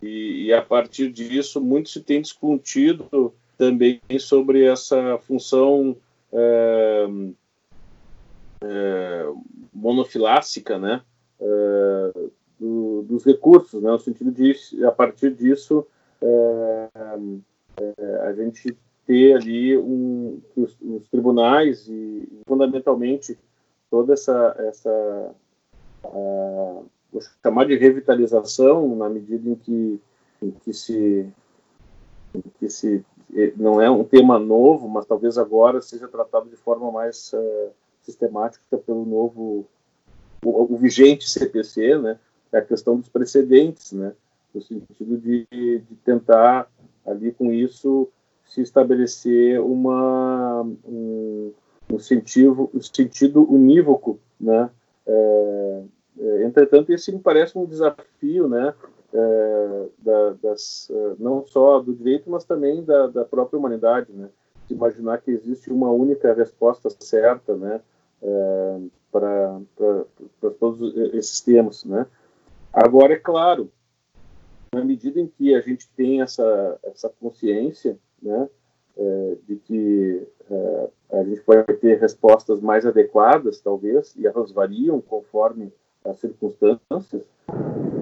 [0.01, 5.95] E, e, a partir disso, muito se tem discutido também sobre essa função
[6.31, 7.07] é,
[8.63, 9.25] é,
[9.73, 11.01] monofilássica, né,
[11.39, 12.11] é,
[12.59, 15.85] do, dos recursos, né, no sentido de, a partir disso,
[18.25, 23.37] a gente ter ali um, os, os, tribunais e, fundamentalmente,
[23.89, 25.35] toda essa, essa
[26.05, 26.81] a,
[27.11, 30.01] vou chamar de revitalização, na medida em que,
[30.41, 31.27] em que se
[32.33, 33.05] em que se
[33.55, 38.77] não é um tema novo, mas talvez agora seja tratado de forma mais uh, sistemática
[38.77, 39.65] pelo novo,
[40.43, 42.19] o, o, vigente CPC, né,
[42.51, 44.13] é a questão dos precedentes, né,
[44.53, 46.69] no sentido de, de tentar
[47.05, 48.07] ali com isso
[48.45, 51.51] se estabelecer uma um,
[51.91, 54.69] um sentido, um sentido unívoco, né,
[55.05, 55.83] é,
[56.19, 58.73] é, entretanto esse me parece um desafio, né,
[59.13, 64.29] é, da, das, é, não só do direito, mas também da, da própria humanidade, né?
[64.69, 67.79] imaginar que existe uma única resposta certa, né?
[68.23, 68.79] é,
[69.11, 69.59] para
[70.59, 72.07] todos esses temas, né?
[72.71, 73.71] Agora, é claro,
[74.73, 78.49] na medida em que a gente tem essa, essa consciência, né,
[78.97, 85.01] é, de que é, a gente vai ter respostas mais adequadas, talvez, e elas variam
[85.01, 85.71] conforme
[86.05, 87.23] as circunstâncias.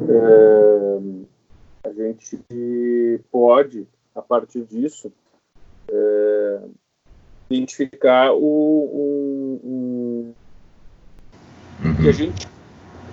[0.09, 0.99] É,
[1.84, 5.11] a gente pode, a partir disso,
[5.89, 6.61] é,
[7.49, 10.34] identificar o, um,
[11.84, 12.47] um, que a gente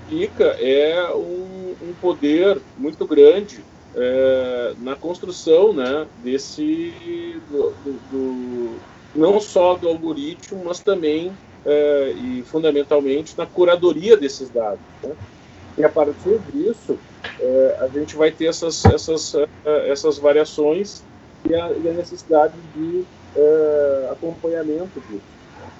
[0.08, 3.62] fica é um, um poder muito grande
[3.98, 8.76] é, na construção né, desse do, do, do,
[9.14, 11.32] não só do algoritmo, mas também
[11.66, 14.80] é, e fundamentalmente na curadoria desses dados.
[15.02, 15.14] Né?
[15.76, 16.96] E a partir disso,
[17.40, 19.34] é, a gente vai ter essas, essas,
[19.64, 21.02] essas variações
[21.48, 23.04] e a, e a necessidade de
[24.10, 25.22] acompanhamento disso.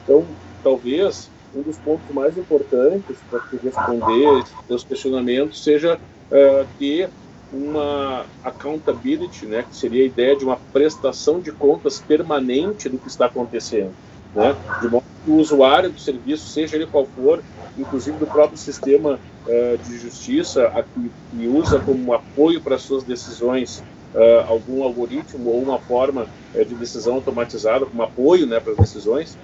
[0.05, 0.25] Então,
[0.63, 5.99] talvez um dos pontos mais importantes para responder esses questionamentos seja
[6.31, 7.11] é, ter
[7.53, 13.09] uma accountability, né, que seria a ideia de uma prestação de contas permanente do que
[13.09, 13.93] está acontecendo,
[14.35, 17.43] né, de modo que o usuário do serviço, seja ele qual for,
[17.79, 23.03] inclusive do próprio sistema uh, de justiça, a que, que, usa como apoio para suas
[23.03, 23.83] decisões
[24.15, 28.79] uh, algum algoritmo ou uma forma uh, de decisão automatizada, como apoio né, para as
[28.79, 29.39] decisões,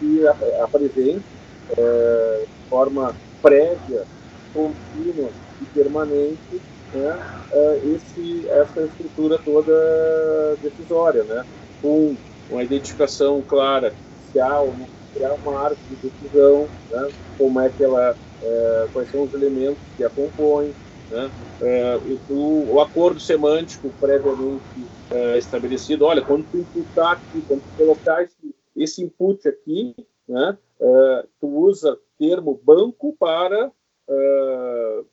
[0.00, 0.26] que
[0.60, 1.22] apresente
[2.68, 4.04] forma prévia
[4.56, 5.30] contínua
[5.60, 6.62] e permanente
[6.94, 7.18] né,
[7.84, 11.44] esse, essa estrutura toda decisória, né,
[11.82, 12.16] com
[12.48, 13.94] uma identificação clara
[14.32, 14.62] se há
[15.12, 19.78] criar uma árvore de decisão, né, como é que ela, é, quais são os elementos
[19.96, 20.74] que a compõem,
[21.10, 21.30] né,
[21.60, 21.96] é,
[22.30, 24.62] o, o, acordo semântico previamente
[25.10, 29.94] é, estabelecido, olha, quando tu imputar aqui, quando tu colocar esse, esse input aqui,
[30.28, 30.58] né,
[31.40, 33.72] tu usa termo banco para
[34.08, 35.06] uh,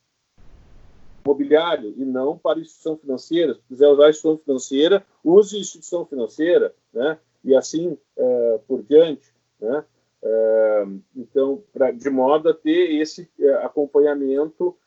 [1.25, 3.55] mobiliário e não para instituição financeira.
[3.55, 7.17] Se quiser usar instituição financeira, use instituição financeira, né?
[7.43, 9.83] E assim uh, por diante, né?
[10.21, 13.29] Uh, então, pra, de modo a ter esse
[13.61, 14.77] acompanhamento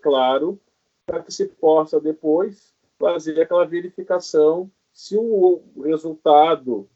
[0.00, 0.56] claro
[1.04, 6.88] para que se possa depois fazer aquela verificação se o resultado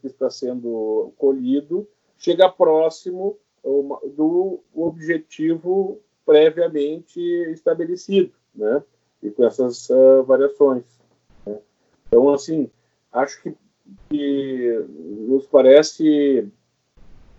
[0.00, 1.86] que está sendo colhido
[2.18, 8.82] chega próximo do objetivo previamente estabelecido, né?
[9.22, 10.84] E com essas uh, variações.
[11.46, 11.58] Né?
[12.06, 12.70] Então, assim,
[13.12, 13.54] acho que,
[14.08, 16.48] que, nos parece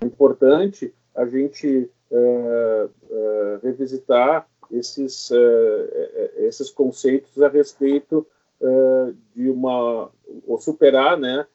[0.01, 5.29] importante a gente uh, uh, revisitar esses,
[6.37, 8.25] esses conceitos a respeito
[9.35, 10.09] de uma
[10.47, 11.45] ou superar, né,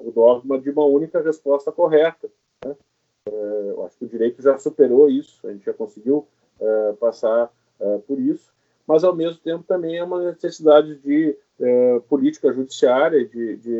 [0.00, 2.28] o dogma de uma única resposta correta.
[2.64, 2.74] Né?
[3.30, 6.26] É, eu acho que o direito já superou isso, a gente já conseguiu
[6.60, 8.52] é, passar é, por isso,
[8.86, 11.36] mas ao mesmo tempo também é uma necessidade de
[12.08, 13.76] política judiciária, de, de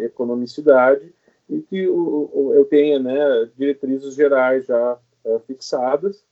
[0.00, 1.14] economicidade,
[1.48, 4.98] e que eu tenha né, diretrizes gerais já
[5.46, 6.24] fixadas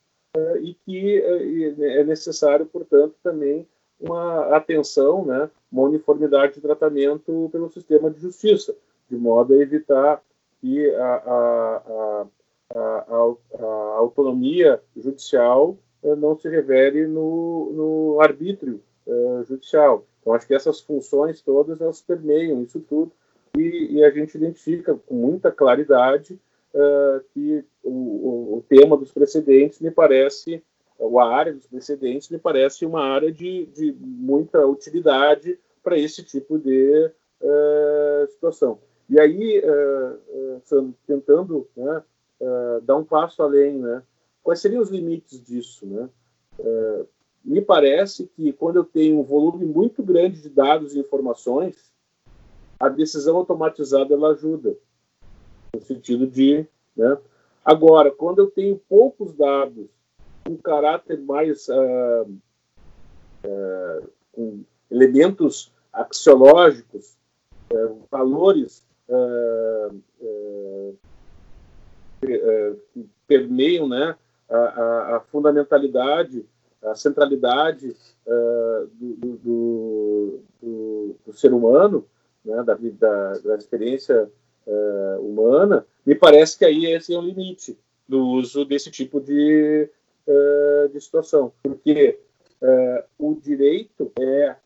[0.61, 3.64] e que é necessário, portanto, também
[4.00, 8.74] uma atenção, né, uma uniformidade de tratamento pelo sistema de justiça,
[9.09, 10.20] de modo a evitar
[10.61, 12.26] que a, a,
[12.75, 20.05] a, a autonomia judicial eh, não se revele no, no arbítrio uh, judicial.
[20.20, 23.12] Então, acho que essas funções todas elas permeiam isso tudo
[23.57, 26.39] e, e a gente identifica com muita claridade
[26.75, 30.62] uh, que o, o, tema dos precedentes me parece,
[30.99, 36.23] ou a área dos precedentes me parece uma área de, de muita utilidade para esse
[36.23, 37.11] tipo de
[37.41, 38.79] uh, situação.
[39.11, 42.03] E aí, uh, tentando né,
[42.43, 44.03] uh, dar um passo além, né,
[44.43, 45.86] quais seriam os limites disso?
[45.86, 46.09] Né?
[47.45, 51.93] me parece que quando eu tenho um volume muito grande de dados e informações,
[52.78, 54.76] a decisão automatizada ela ajuda,
[55.74, 56.64] no sentido de.
[56.95, 57.18] Né?
[57.64, 59.88] Agora, quando eu tenho poucos dados,
[60.45, 61.66] com caráter mais.
[64.32, 67.16] com elementos axiológicos,
[68.11, 70.01] valores uh,
[72.25, 72.77] que
[73.27, 74.16] permeiam né,
[74.49, 76.47] a, a, a, fundamentalidade,
[76.83, 77.97] a centralidade
[78.95, 82.07] do, do, do, do, ser humano,
[82.45, 84.31] né, da, da, da experiência
[85.20, 87.77] humana, me parece que aí esse é o limite
[88.09, 89.89] do uso desse tipo de,
[90.93, 91.53] de situação.
[91.62, 92.18] Porque
[93.18, 94.57] o direito é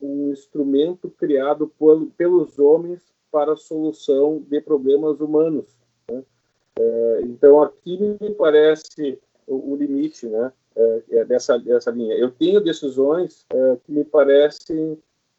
[0.00, 5.66] um instrumento criado por, pelos homens para a solução de problemas humanos.
[6.78, 12.14] É, então, aqui me parece o, o limite né, é, é dessa, dessa linha.
[12.14, 14.96] Eu tenho decisões é, que me parecem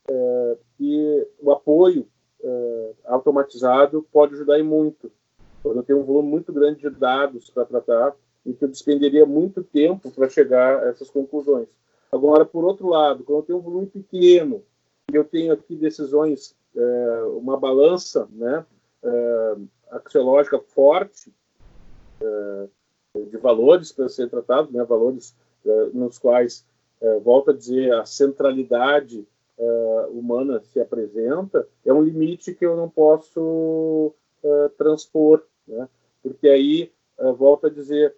[0.10, 2.08] é, que o apoio
[3.06, 5.12] automatizado pode ajudar em muito.
[5.64, 8.16] Eu tenho um volume muito grande de dados para tratar
[8.46, 11.68] e que eu despenderia muito tempo para chegar a essas conclusões.
[12.10, 14.64] Agora, por outro lado, quando eu tenho um volume pequeno
[15.12, 18.66] e eu tenho aqui decisões, é, uma balança né,
[19.92, 21.34] axiológica forte
[22.22, 22.68] é,
[23.30, 25.36] de valores para ser tratado, né, valores
[25.66, 26.66] é, nos quais,
[27.02, 29.28] é, volto a dizer, a centralidade
[30.12, 34.14] humana se apresenta, é um limite que eu não posso
[34.78, 35.86] transpor, né,
[36.24, 36.90] porque aí,
[37.38, 38.16] volto a dizer,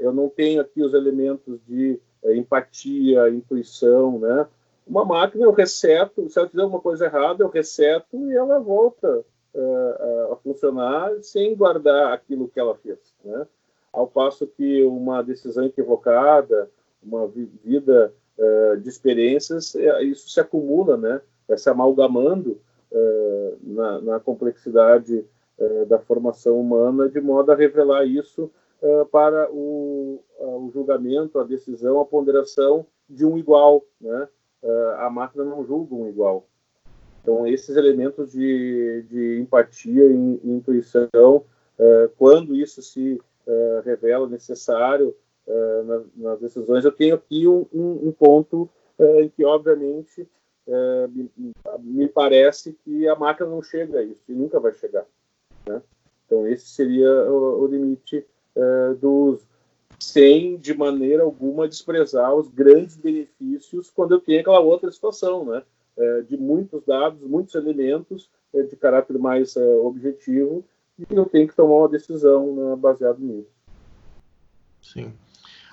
[0.00, 4.48] eu não tenho aqui os elementos de empatia, intuição, né,
[4.86, 9.22] uma máquina eu reseto, se ela fizer alguma coisa errada, eu reseto e ela volta
[9.54, 13.14] uh, a funcionar sem guardar aquilo que ela fez.
[13.24, 13.46] Né?
[13.92, 16.70] Ao passo que uma decisão equivocada,
[17.02, 17.26] uma
[17.64, 21.20] vida uh, de experiências, isso se acumula, né?
[21.46, 25.24] vai se amalgamando uh, na, na, complexidade
[25.86, 28.50] da formação humana, de modo a revelar isso
[29.12, 34.26] para o, o julgamento, a decisão, a ponderação de um igual, né?
[34.98, 36.48] a máquina não julga um igual.
[37.22, 41.44] Então, esses elementos de, de empatia e, intuição,
[41.78, 45.16] uh, quando isso se uh, revela necessário
[45.84, 48.70] nas, nas, decisões, eu tenho aqui um, um, ponto
[49.18, 50.28] em que, obviamente,
[51.10, 51.28] me,
[51.80, 55.04] me, parece que a máquina não chega a isso e nunca vai chegar.
[55.66, 55.82] Né?
[56.24, 58.24] Então, esse seria o, o limite
[59.00, 59.48] do uso
[60.02, 65.62] sem de maneira alguma desprezar os grandes benefícios quando eu tenho aquela outra situação, né?
[65.96, 70.64] É, de muitos dados, muitos elementos é, de caráter mais é, objetivo
[70.98, 73.50] e eu tenho que tomar uma decisão né, baseado nisso.
[74.80, 75.12] Sim.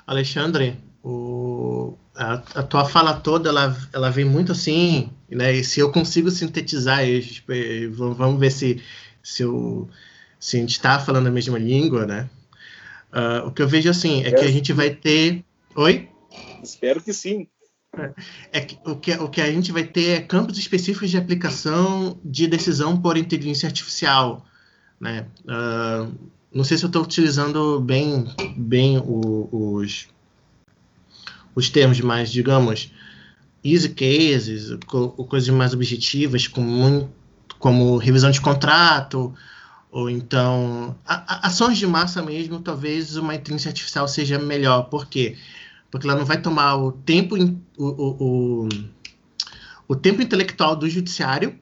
[0.05, 5.53] Alexandre, o, a, a, tua fala toda, ela, ela vem muito assim, né?
[5.53, 7.21] E se eu consigo sintetizar, eu,
[7.93, 8.81] vamos ver se,
[9.23, 9.89] se, eu,
[10.39, 12.29] se a gente está falando a mesma língua, né?
[13.11, 15.43] Uh, o que eu vejo assim é que a gente vai ter.
[15.75, 16.09] Oi?
[16.61, 17.47] Espero que sim.
[18.51, 22.19] É que, o, que, o que a gente vai ter é campos específicos de aplicação
[22.23, 24.45] de decisão por inteligência artificial.
[24.99, 25.25] Né?
[25.45, 26.11] Uh,
[26.53, 28.25] não sei se eu estou utilizando bem,
[28.55, 30.07] bem o, os,
[31.55, 32.91] os termos, mas digamos,
[33.63, 37.09] easy cases, co, coisas mais objetivas, como,
[37.57, 39.33] como revisão de contrato,
[39.91, 44.83] ou então a, a, ações de massa mesmo, talvez uma inteligência artificial seja melhor.
[44.83, 45.37] Por quê?
[45.91, 48.69] Porque ela não vai tomar o tempo, o, o, o,
[49.87, 51.59] o tempo intelectual do judiciário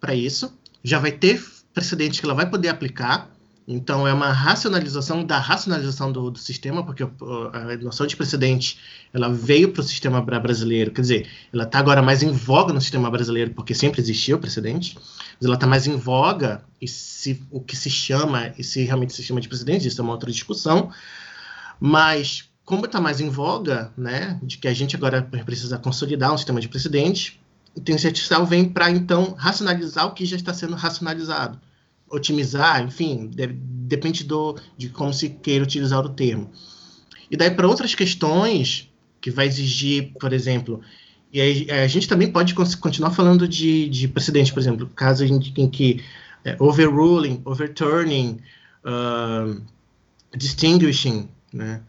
[0.00, 0.52] para isso,
[0.82, 3.30] já vai ter precedentes que ela vai poder aplicar,
[3.72, 8.76] então, é uma racionalização da racionalização do, do sistema, porque a noção de precedente
[9.14, 12.80] ela veio para o sistema brasileiro, quer dizer, ela está agora mais em voga no
[12.80, 17.40] sistema brasileiro, porque sempre existiu o precedente, mas ela está mais em voga, e se,
[17.48, 20.32] o que se chama, e se realmente se chama de precedente, isso é uma outra
[20.32, 20.90] discussão,
[21.78, 26.36] mas como está mais em voga, né, de que a gente agora precisa consolidar um
[26.36, 27.40] sistema de precedente,
[27.76, 31.58] a inteligência artificial vem para, então, racionalizar o que já está sendo racionalizado
[32.08, 36.48] otimizar, enfim, deve, depende do, de como se queira utilizar o termo.
[37.28, 38.88] E daí para outras questões
[39.20, 40.80] que vai exigir, por exemplo,
[41.32, 45.40] e aí a gente também pode continuar falando de, de precedente, por exemplo, casos em,
[45.56, 46.04] em que
[46.44, 48.38] é, overruling, overturning,
[48.84, 49.60] uh,
[50.36, 51.82] distinguishing, né?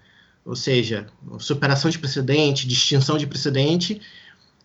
[0.45, 1.07] Ou seja,
[1.39, 4.01] superação de precedente, distinção de precedente,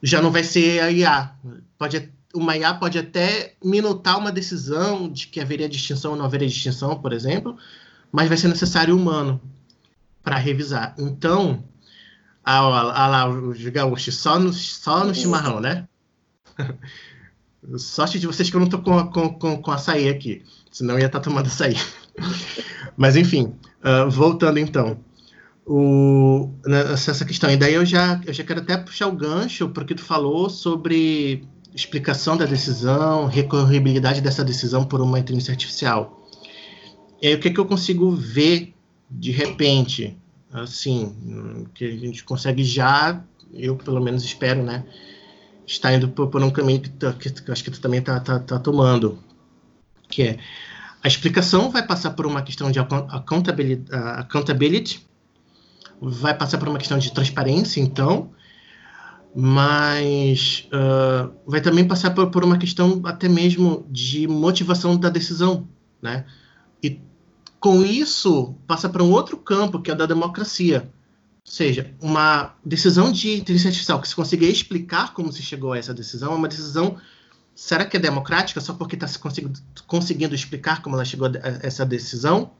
[0.02, 1.32] já não vai ser a IA.
[1.78, 6.46] Pode uma IA pode até minutar uma decisão de que haveria distinção ou não haveria
[6.46, 7.56] distinção, por exemplo,
[8.12, 9.40] mas vai ser necessário humano
[10.22, 10.94] para revisar.
[10.98, 11.64] Então,
[12.44, 15.88] a, a, lá, os gaúchos, só no, só no chimarrão, né?
[17.78, 21.00] Sorte de vocês que eu não tô com, com, com, com açaí aqui, senão eu
[21.00, 21.76] ia estar tá tomando açaí.
[22.96, 24.98] Mas, enfim, uh, voltando então.
[25.68, 29.96] O, nessa questão, e daí eu já, eu já quero até puxar o gancho porque
[29.96, 31.44] tu falou sobre
[31.74, 36.24] explicação da decisão, recorribilidade dessa decisão por uma inteligência artificial.
[37.20, 38.74] E aí, o que, que eu consigo ver
[39.10, 40.16] de repente,
[40.52, 44.84] assim, que a gente consegue já, eu pelo menos espero, né,
[45.66, 48.38] está indo por, por um caminho que, que, que acho que tu também está tá,
[48.38, 49.18] tá tomando,
[50.08, 50.38] que é
[51.02, 55.05] a explicação vai passar por uma questão de accountability, accountability
[56.01, 58.30] vai passar por uma questão de transparência, então,
[59.34, 65.68] mas uh, vai também passar por, por, uma questão até mesmo de motivação da decisão,
[66.01, 66.24] né?
[66.82, 67.01] E
[67.61, 70.90] com isso passa para um outro campo que é o da democracia,
[71.44, 75.94] seja, uma decisão de inteligência artificial que se conseguir explicar como se chegou a essa
[75.94, 76.97] decisão, é uma decisão,
[77.55, 81.30] será que é democrática só porque está se conseguindo, conseguindo explicar como ela chegou a
[81.62, 82.51] essa decisão?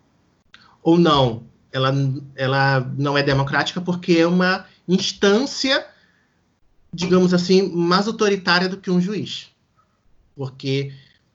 [0.83, 1.45] Ou não?
[1.77, 1.95] Ela,
[2.35, 5.87] ela não é democrática porque é uma instância,
[6.91, 9.49] digamos assim, mais autoritária do que um juiz.
[10.35, 10.91] Porque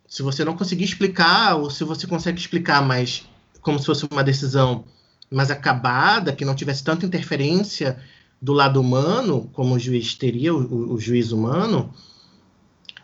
[0.07, 3.23] se você não conseguir explicar, ou se você consegue explicar, mas
[3.61, 4.83] como se fosse uma decisão
[5.29, 7.99] mais acabada, que não tivesse tanta interferência
[8.41, 11.93] do lado humano, como o juiz teria, o, o juiz humano,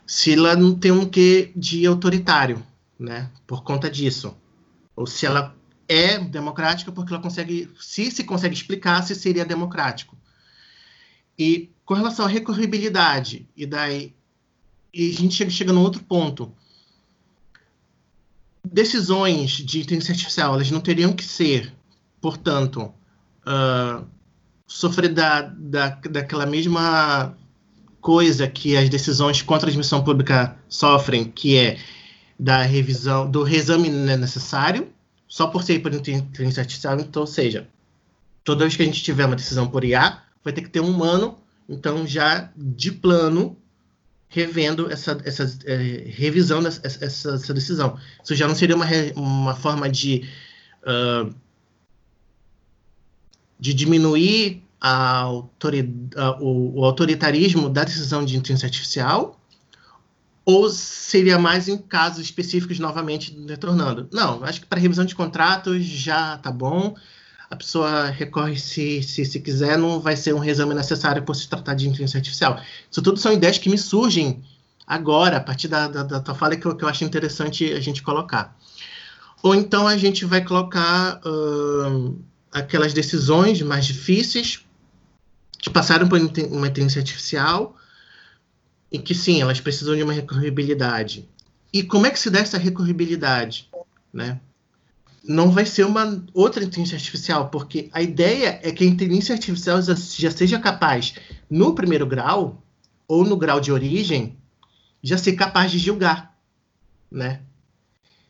[0.07, 2.65] se ela não tem um quê de autoritário,
[2.99, 3.29] né?
[3.45, 4.35] Por conta disso.
[4.95, 5.55] Ou se ela
[5.87, 10.17] é democrática porque ela consegue, se se consegue explicar, se seria democrático.
[11.37, 14.13] E com relação à recorribilidade, e daí
[14.93, 16.51] e a gente chega, chega num outro ponto.
[18.65, 21.73] Decisões de inteligência artificial, elas não teriam que ser
[22.21, 22.93] portanto,
[23.45, 24.05] uh,
[24.65, 27.35] sofrer da, da, daquela mesma
[28.01, 31.77] coisa que as decisões contra a admissão pública sofrem, que é
[32.39, 34.89] da revisão, do reexame necessário,
[35.27, 37.67] só por ser por inteligência artificial, então, ou seja,
[38.43, 40.89] toda vez que a gente tiver uma decisão por IA, vai ter que ter um
[40.89, 43.57] humano, então já de plano,
[44.29, 47.97] revendo essa, essa é, revisão dessa essa, essa, decisão.
[48.23, 50.29] Isso já não seria uma, uma forma de
[50.83, 51.33] uh,
[53.59, 59.36] de diminuir a, o, o, autoritarismo da decisão de inteligência artificial?
[60.47, 64.07] Ou seria mais em casos específicos, novamente, retornando?
[64.13, 66.95] Não, acho que para revisão de contratos já tá bom.
[67.49, 71.49] A pessoa recorre se, se, se quiser, não vai ser um reexame necessário por se
[71.49, 72.61] tratar de inteligência artificial.
[72.89, 74.41] Isso tudo são ideias que me surgem
[74.85, 77.81] agora, a partir da, da, da tua fala, que eu, que eu acho interessante a
[77.81, 78.57] gente colocar.
[79.43, 81.19] Ou então a gente vai colocar.
[81.25, 82.17] Uh,
[82.51, 84.65] aquelas decisões mais difíceis
[85.59, 87.75] que passaram por uma inteligência artificial
[88.91, 91.27] e que sim, elas precisam de uma recorribilidade.
[91.71, 93.69] E como é que se dá essa recorribilidade,
[94.13, 94.39] né?
[95.23, 99.81] Não vai ser uma outra inteligência artificial, porque a ideia é que a inteligência artificial
[99.81, 101.15] já, seja capaz,
[101.49, 102.63] no primeiro grau
[103.07, 104.37] ou no grau de origem,
[105.03, 106.37] já ser capaz de julgar,
[107.11, 107.41] né?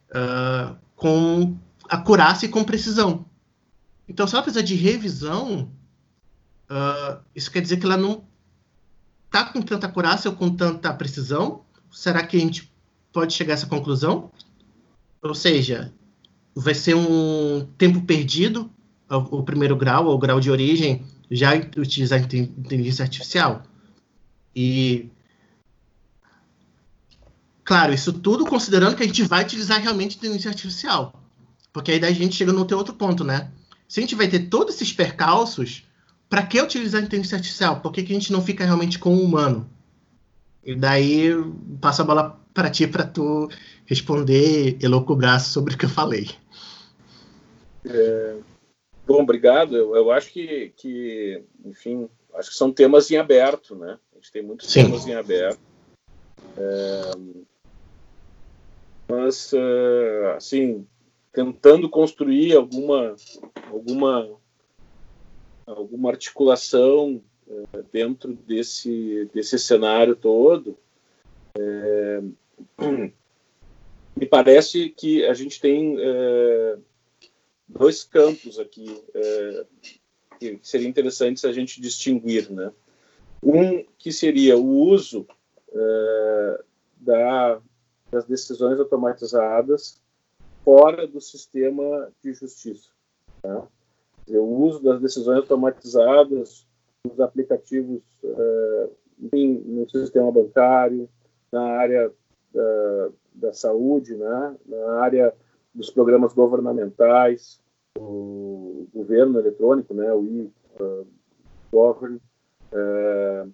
[0.10, 1.56] Uh, com
[1.88, 3.26] acurácia e com precisão.
[4.10, 5.70] Então, se ela precisa de revisão,
[6.70, 8.24] uh, isso quer dizer que ela não
[9.42, 11.62] está com tanta acurácia ou com tanta precisão?
[11.92, 12.72] Será que a gente
[13.14, 14.32] pode chegar a essa conclusão?
[15.22, 15.94] Ou seja,
[16.56, 18.72] vai ser um tempo perdido
[19.10, 23.64] o primeiro grau, ou o grau de origem, já utilizar inteligência artificial.
[24.56, 25.10] E
[27.64, 31.24] claro, isso tudo considerando que a gente vai utilizar realmente inteligência artificial.
[31.72, 33.52] Porque aí daí a gente chega no outro ponto, né?
[33.88, 35.84] se a gente vai ter todos esses percalços,
[36.30, 37.80] para que utilizar a inteligência artificial?
[37.82, 39.70] Por que, que a gente não fica realmente com o humano?
[40.64, 41.30] E daí
[41.80, 43.50] passo a bola para ti para tu
[43.86, 46.30] responder elocubrar sobre o que eu falei.
[47.86, 48.38] É,
[49.06, 49.78] bom, obrigado.
[49.78, 53.98] Eu, eu acho que, que, enfim, acho que são temas em aberto, né?
[54.12, 54.84] A gente tem muitos Sim.
[54.84, 55.60] temas em aberto.
[56.58, 57.12] É,
[59.08, 60.86] mas, é, assim,
[61.32, 63.16] tentando construir alguma
[63.72, 64.38] alguma
[65.68, 70.78] alguma articulação é, dentro desse desse cenário todo
[71.58, 72.22] é,
[74.16, 76.78] me parece que a gente tem é,
[77.68, 79.04] dois campos aqui
[80.40, 82.72] que seria interessante se a gente distinguir né
[83.44, 85.28] um que seria o uso
[86.98, 87.62] da,
[88.12, 90.02] das decisões automatizadas
[90.68, 92.90] fora do sistema de justiça.
[93.42, 93.66] Tá?
[94.30, 96.68] O uso das decisões automatizadas
[97.06, 101.10] nos aplicativos uh, no sistema bancário,
[101.52, 102.12] na área
[102.54, 104.56] da, da saúde, né?
[104.66, 105.34] na área
[105.74, 107.60] dos programas governamentais,
[107.98, 110.12] o governo eletrônico, né?
[110.14, 110.26] o
[111.72, 113.52] e-govern, uh, uh,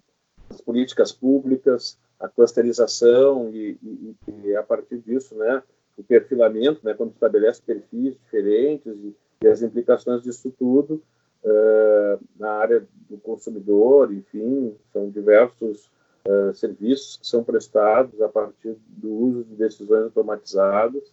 [0.49, 4.15] as políticas públicas, a clusterização e, e,
[4.45, 5.61] e, a partir disso, né,
[5.97, 11.03] o perfilamento, né, quando estabelece perfis diferentes e, e as implicações disso tudo
[11.43, 15.91] uh, na área do consumidor, enfim, são diversos
[16.25, 21.03] uh, serviços que são prestados a partir do uso de decisões automatizadas.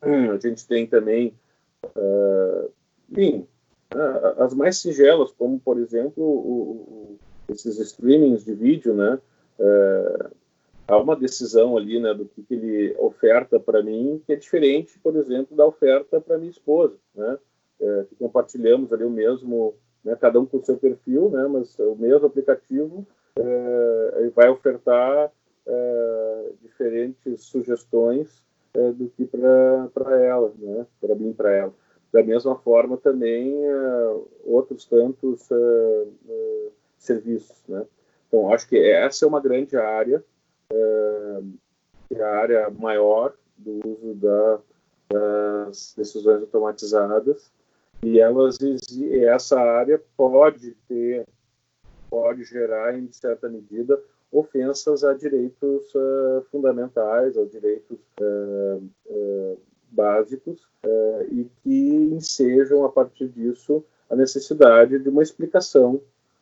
[0.00, 1.34] A gente tem também,
[1.96, 2.70] uh,
[3.10, 3.46] enfim,
[4.38, 9.20] as mais singelas, como, por exemplo, o, o, esses streamings de vídeo, né,
[10.86, 14.98] há uma decisão ali, né, do que, que ele oferta para mim, que é diferente,
[14.98, 17.38] por exemplo, da oferta para minha esposa, né?
[17.82, 19.74] é, que compartilhamos ali o mesmo,
[20.04, 23.06] né, cada um com o seu perfil, né, mas o mesmo aplicativo
[23.36, 25.32] é, vai ofertar
[25.66, 28.42] é, diferentes sugestões
[28.74, 31.74] é, do que para ela, né, para mim para ela.
[32.12, 36.04] Da mesma forma também é, outros tantos é,
[36.98, 37.84] serviços, né.
[38.28, 40.24] Então acho que essa é uma grande área,
[42.20, 44.58] a área maior do uso da,
[45.08, 47.50] das decisões automatizadas
[48.02, 48.58] e elas
[49.12, 51.26] essa área pode ter
[52.10, 53.98] pode gerar em certa medida
[54.30, 59.58] ofensas a direitos uh, fundamentais, a direitos uh, uh,
[59.90, 60.66] básicos
[61.30, 66.00] e que ensejam a partir disso a necessidade de uma explicação,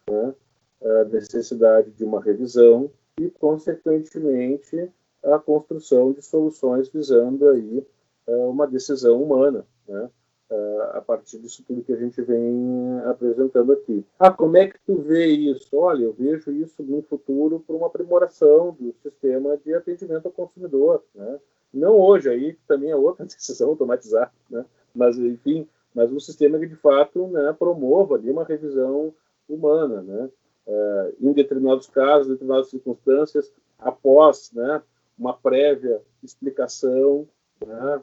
[0.08, 0.34] né?
[0.82, 4.90] a necessidade de uma revisão e consequentemente
[5.22, 7.86] a construção de soluções visando aí
[8.26, 10.08] uma decisão humana, né?
[10.50, 14.04] uh, a partir disso tudo que a gente vem apresentando aqui.
[14.18, 15.76] Ah, como é que tu vê isso?
[15.76, 21.02] Olha, eu vejo isso no futuro por uma aprimoração do sistema de atendimento ao consumidor,
[21.14, 21.38] né?
[21.72, 24.64] Não hoje, aí também é outra decisão automatizada, né?
[24.94, 29.14] Mas, enfim, mas um sistema que, de fato, né, promova ali uma revisão
[29.48, 30.28] humana, né?
[30.70, 34.80] Uh, em determinados casos, em determinadas circunstâncias, após né,
[35.18, 37.26] uma prévia explicação,
[37.66, 38.00] né,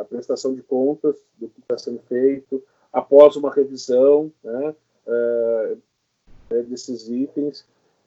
[0.00, 4.74] a prestação de contas do que está sendo feito, após uma revisão né,
[5.06, 7.66] é, desses itens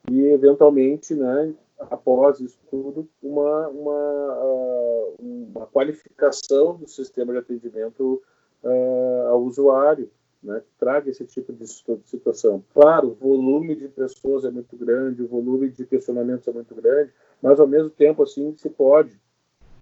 [0.10, 8.22] e, eventualmente, né, após isso tudo, uma, uma, uma qualificação do sistema de atendimento
[8.64, 10.10] uh, ao usuário,
[10.42, 11.68] né, que traga esse tipo de
[12.06, 12.64] situação.
[12.74, 17.12] Claro, o volume de pessoas é muito grande, o volume de questionamentos é muito grande,
[17.42, 19.20] mas, ao mesmo tempo, assim, se pode,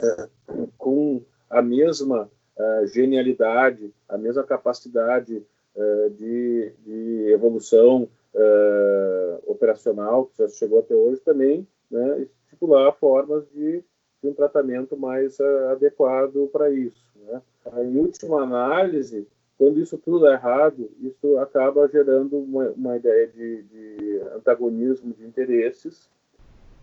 [0.02, 0.30] é,
[0.78, 5.46] com a mesma uh, genialidade, a mesma capacidade
[5.76, 13.48] uh, de, de, evolução uh, operacional que já chegou até hoje também, né, estipular formas
[13.52, 13.84] de,
[14.22, 15.40] de um tratamento mais
[15.72, 17.06] adequado para isso.
[17.16, 17.42] Né.
[17.78, 19.28] Em última análise,
[19.58, 25.26] quando isso tudo dá errado, isso acaba gerando uma, uma ideia de, de, antagonismo de
[25.26, 26.10] interesses,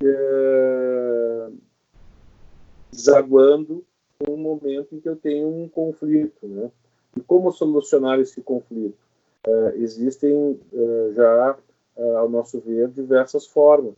[0.02, 1.50] é,
[2.90, 3.84] desaguando
[4.28, 6.70] um momento em que eu tenho um conflito, né?
[7.16, 8.96] E como solucionar esse conflito?
[9.46, 10.32] Uh, existem
[10.72, 11.58] uh, já,
[11.96, 13.94] uh, ao nosso ver, diversas formas.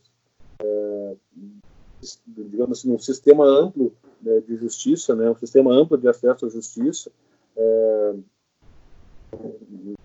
[2.26, 6.48] digamos assim, um sistema amplo né, de justiça, né, um sistema amplo de acesso à
[6.48, 7.10] justiça,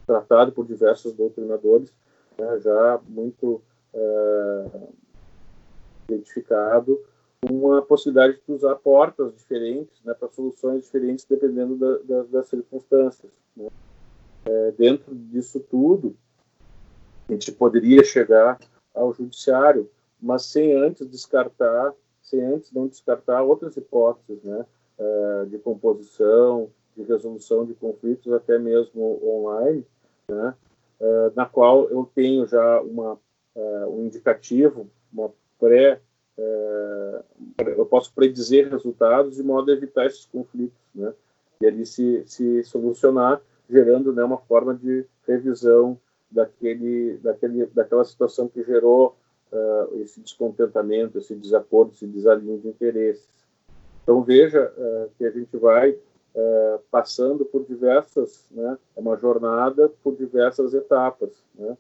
[0.05, 1.93] tratado por diversos doutrinadores,
[2.37, 3.61] né, já muito
[6.07, 6.99] identificado,
[7.49, 13.31] uma possibilidade de usar portas diferentes né, para soluções diferentes dependendo da, da, das circunstâncias.
[13.55, 13.67] Né.
[14.45, 16.15] É, dentro disso tudo,
[17.27, 18.59] a gente poderia chegar
[18.93, 24.65] ao judiciário, mas sem antes descartar, sem antes não descartar outras hipóteses, né,
[24.97, 26.69] é, de composição,
[26.99, 29.85] de resolução de conflitos, até mesmo online,
[30.29, 30.53] né,
[30.99, 33.17] é, na qual eu tenho já uma,
[33.55, 36.01] é, um indicativo, uma pré
[36.37, 37.23] é,
[37.77, 41.13] eu posso predizer resultados de modo a evitar esses conflitos, né?
[41.61, 45.99] E ali se, se solucionar, gerando né, uma forma de revisão
[46.31, 49.17] daquele, daquele, daquela situação que gerou
[49.95, 53.27] esse descontentamento, esse desacordo, esse desalinho de interesses.
[54.03, 54.71] Então veja
[55.17, 55.97] que a gente vai
[56.35, 61.77] uh, passando por diversas, né, é uma jornada por diversas etapas, né?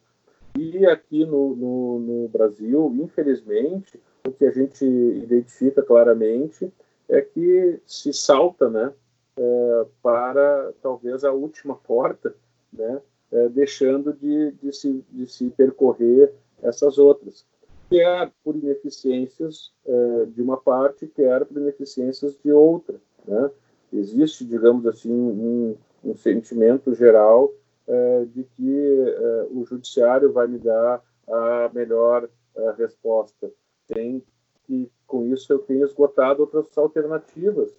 [0.57, 6.71] E aqui no, no, no Brasil, infelizmente, o que a gente identifica claramente
[7.07, 8.93] é que se salta né,
[9.37, 12.35] é, para talvez a última porta,
[12.71, 16.31] né, é, deixando de, de, se, de se percorrer
[16.61, 17.45] essas outras,
[17.89, 22.95] quer por ineficiências é, de uma parte, quer por ineficiências de outra.
[23.25, 23.49] Né?
[23.91, 27.51] Existe, digamos assim, um, um sentimento geral
[27.89, 33.51] é, de que é, o judiciário vai me dar a melhor é, resposta
[33.87, 34.23] tem
[34.65, 37.73] que com isso eu tenho esgotado outras alternativas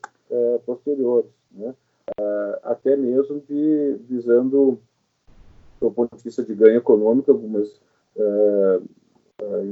[0.67, 1.73] posteriores, né?
[2.65, 4.81] Até mesmo de visando
[5.81, 7.81] do ponto de vista de ganho econômico, algumas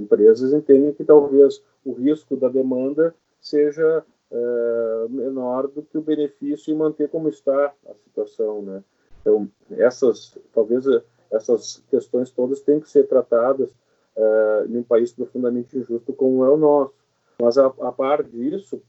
[0.00, 6.72] empresas entendem que talvez o risco da demanda seja é, menor do que o benefício
[6.72, 8.82] em manter como está a situação, né?
[9.20, 10.84] Então essas talvez
[11.30, 13.70] essas questões todas têm que ser tratadas
[14.16, 16.94] uh, em um país profundamente injusto como é o nosso.
[17.40, 18.82] Mas, a, a par disso,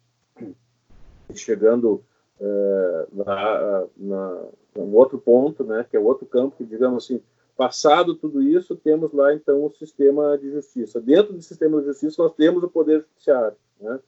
[1.35, 2.03] chegando
[2.39, 4.43] é, na, na,
[4.77, 7.21] um outro ponto, né, que é outro campo, que digamos assim,
[7.55, 10.99] passado tudo isso, temos lá então o sistema de justiça.
[10.99, 13.99] Dentro do sistema de justiça nós temos o poder judiciário, né?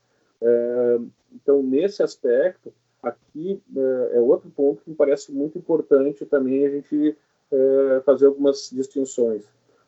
[1.33, 6.69] Então nesse aspecto aqui é, é, outro ponto que me parece muito importante também a
[6.69, 7.17] gente
[7.51, 9.43] é, fazer algumas distinções.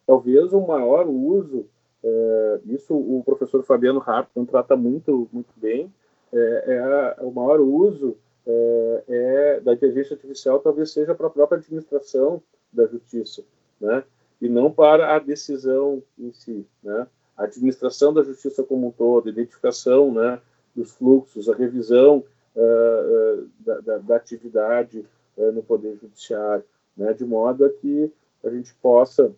[0.05, 1.65] Talvez o maior uso,
[2.03, 5.93] é, isso o professor Fabiano Hartmann trata muito muito bem,
[6.33, 12.41] é, o maior uso é, da inteligência artificial talvez seja para a própria administração
[12.71, 13.43] da justiça,
[13.79, 14.03] né?
[14.41, 17.07] E não para a decisão em si, né?
[17.37, 20.39] A administração da justiça como um todo, identificação, né,
[20.75, 22.23] dos fluxos, a revisão
[22.55, 25.05] uh, uh, da, da, da, atividade
[25.37, 26.63] uh, no poder judiciário,
[26.95, 27.13] né?
[27.13, 28.11] De modo a que
[28.43, 29.33] a gente possa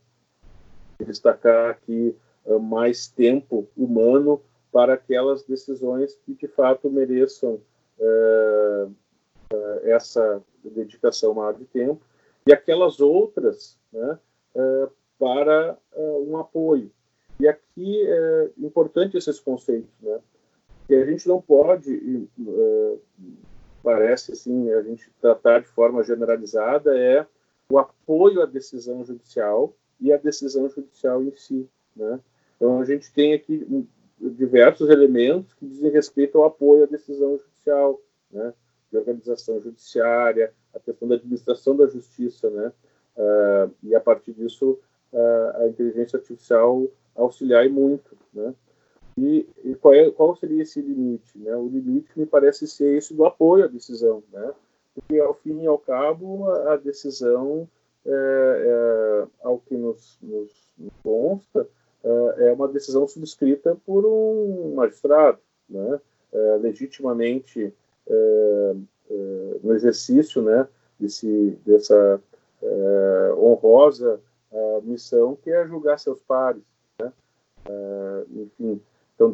[0.99, 2.15] destacar aqui
[2.61, 4.41] mais tempo humano
[4.71, 7.59] para aquelas decisões que de fato mereçam
[9.83, 12.01] essa dedicação maior de tempo,
[12.47, 14.19] e aquelas outras né,
[15.19, 16.91] para um apoio.
[17.39, 20.19] E aqui é importante esses conceitos, né?
[20.87, 22.29] Que a gente não pode,
[23.83, 27.25] parece assim, a gente tratar de forma generalizada é
[27.69, 32.19] o apoio à decisão judicial e a decisão judicial em si, né?
[32.55, 33.87] Então a gente tem aqui
[34.19, 37.99] diversos elementos que dizem respeito ao apoio à decisão judicial,
[38.31, 38.53] né,
[38.91, 42.71] de organização judiciária, a questão da administração da justiça, né,
[43.17, 44.79] uh, e a partir disso
[45.11, 48.53] uh, a inteligência artificial auxiliar muito, né.
[49.17, 51.37] E, e qual, é, qual, seria esse limite?
[51.37, 51.55] Né?
[51.55, 54.53] O limite me parece ser esse do apoio à decisão, né?
[54.95, 57.67] porque ao fim e ao cabo a, decisão,
[58.05, 60.51] é, é, ao que nos, nos
[61.03, 61.67] consta,
[62.03, 65.39] é, é uma decisão subscrita por um magistrado,
[65.69, 65.99] né?
[66.31, 67.73] É, legitimamente
[68.07, 68.75] é,
[69.63, 70.67] no exercício né,
[70.99, 72.19] desse, dessa
[73.37, 74.19] honrosa
[74.83, 76.63] missão que é julgar seus pares.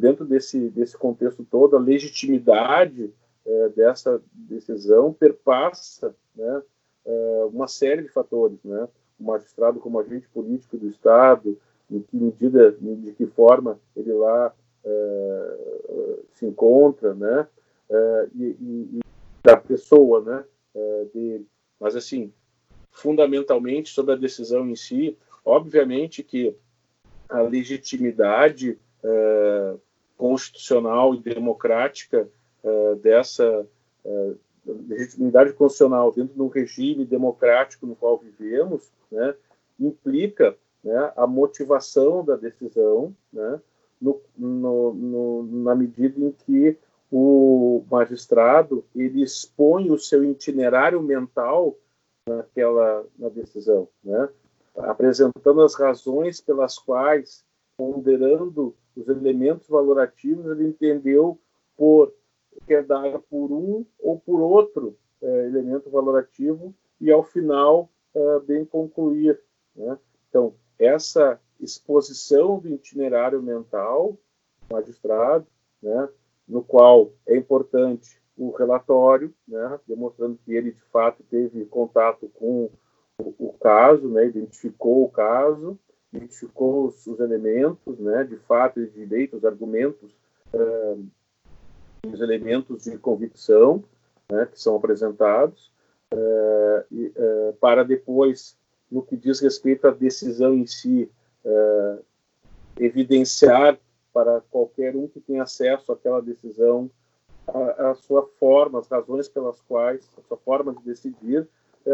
[0.01, 3.13] Dentro desse, desse contexto todo, a legitimidade
[3.75, 6.61] dessa decisão perpassa né,
[7.51, 8.57] uma série de fatores.
[8.63, 8.87] Né?
[9.19, 11.57] O magistrado como agente político do Estado,
[11.89, 15.57] em que medida, de que forma ele lá é,
[16.33, 17.47] se encontra, né?
[17.89, 18.99] É, e, e,
[19.43, 20.45] da pessoa, né?
[20.73, 21.47] É, dele.
[21.79, 22.31] Mas assim,
[22.91, 26.55] fundamentalmente sobre a decisão em si, obviamente que
[27.27, 29.40] a legitimidade é,
[30.21, 32.29] constitucional e democrática
[32.63, 33.67] é, dessa
[34.05, 34.31] é,
[34.87, 39.33] legitimidade constitucional dentro de um regime democrático no qual vivemos, né?
[39.79, 43.59] implica né, a motivação da decisão, né,
[43.99, 46.77] no, no, no, na medida em que
[47.11, 51.75] o magistrado ele expõe o seu itinerário mental
[52.29, 54.29] naquela na decisão, né,
[54.77, 57.43] apresentando as razões pelas quais,
[57.75, 61.39] ponderando os elementos valorativos, ele entendeu
[61.77, 62.13] por
[62.67, 68.65] quer dar por um ou por outro é, elemento valorativo e ao final é, bem
[68.65, 69.39] concluir,
[69.75, 69.97] né?
[70.29, 74.17] Então essa exposição do itinerário mental
[74.67, 75.45] do magistrado,
[75.81, 76.09] né,
[76.47, 82.71] no qual é importante o relatório, né, demonstrando que ele de fato teve contato com
[83.19, 85.77] o, o caso, né, identificou o caso,
[86.13, 90.11] identificou os, os, elementos, né, de fato e de direito, os argumentos,
[90.53, 90.97] eh,
[92.05, 93.83] os elementos de convicção,
[94.29, 95.71] né, que são apresentados,
[96.13, 98.57] eh, e, eh, para depois
[98.91, 101.09] no que diz respeito à decisão em si,
[102.77, 103.79] evidenciar
[104.13, 106.91] para qualquer um que tem acesso àquela decisão
[107.47, 111.47] a, a, sua forma, as razões pelas quais, a sua forma de decidir,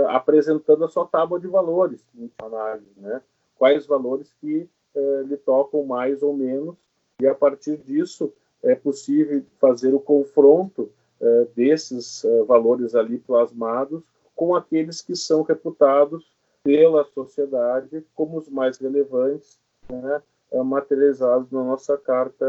[0.10, 2.04] apresentando a sua tábua de valores
[2.40, 3.22] análise, né?
[3.58, 6.76] Quais valores que é, lhe tocam mais ou menos,
[7.22, 8.34] e a partir disso
[8.64, 10.90] é possível fazer o confronto
[11.20, 14.02] é, desses é, valores ali plasmados
[14.36, 16.32] com aqueles que são reputados
[16.64, 20.22] pela sociedade como os mais relevantes, né,
[20.64, 22.46] materializados na nossa Carta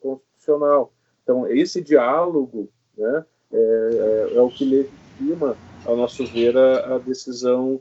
[0.00, 0.92] Constitucional.
[1.22, 6.98] Então, esse diálogo né, é, é, é o que legitima, ao nosso ver, a, a
[6.98, 7.80] decisão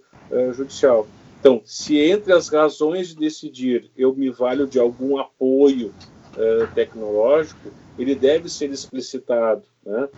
[0.54, 1.08] judicial.
[1.46, 5.94] Então, se entre as razões de decidir eu me valho de algum apoio
[6.36, 7.70] é, tecnológico,
[8.00, 9.62] ele deve ser explicitado.
[9.86, 10.10] Né?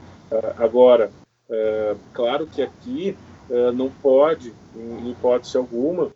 [0.57, 1.11] Agora,
[1.49, 3.17] é, claro que aqui
[3.49, 6.13] é, não pode, em hipótese alguma,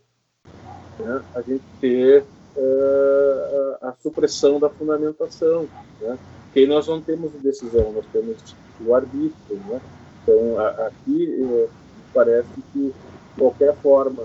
[0.98, 2.24] né, a gente ter
[3.82, 5.68] a, a, supressão da fundamentação,
[6.00, 6.18] né?
[6.46, 8.38] porque nós não temos decisão, nós temos
[8.80, 9.82] o arbítrio, né?
[10.24, 11.68] Então, a, aqui
[12.14, 12.94] parece que
[13.38, 14.24] qualquer forma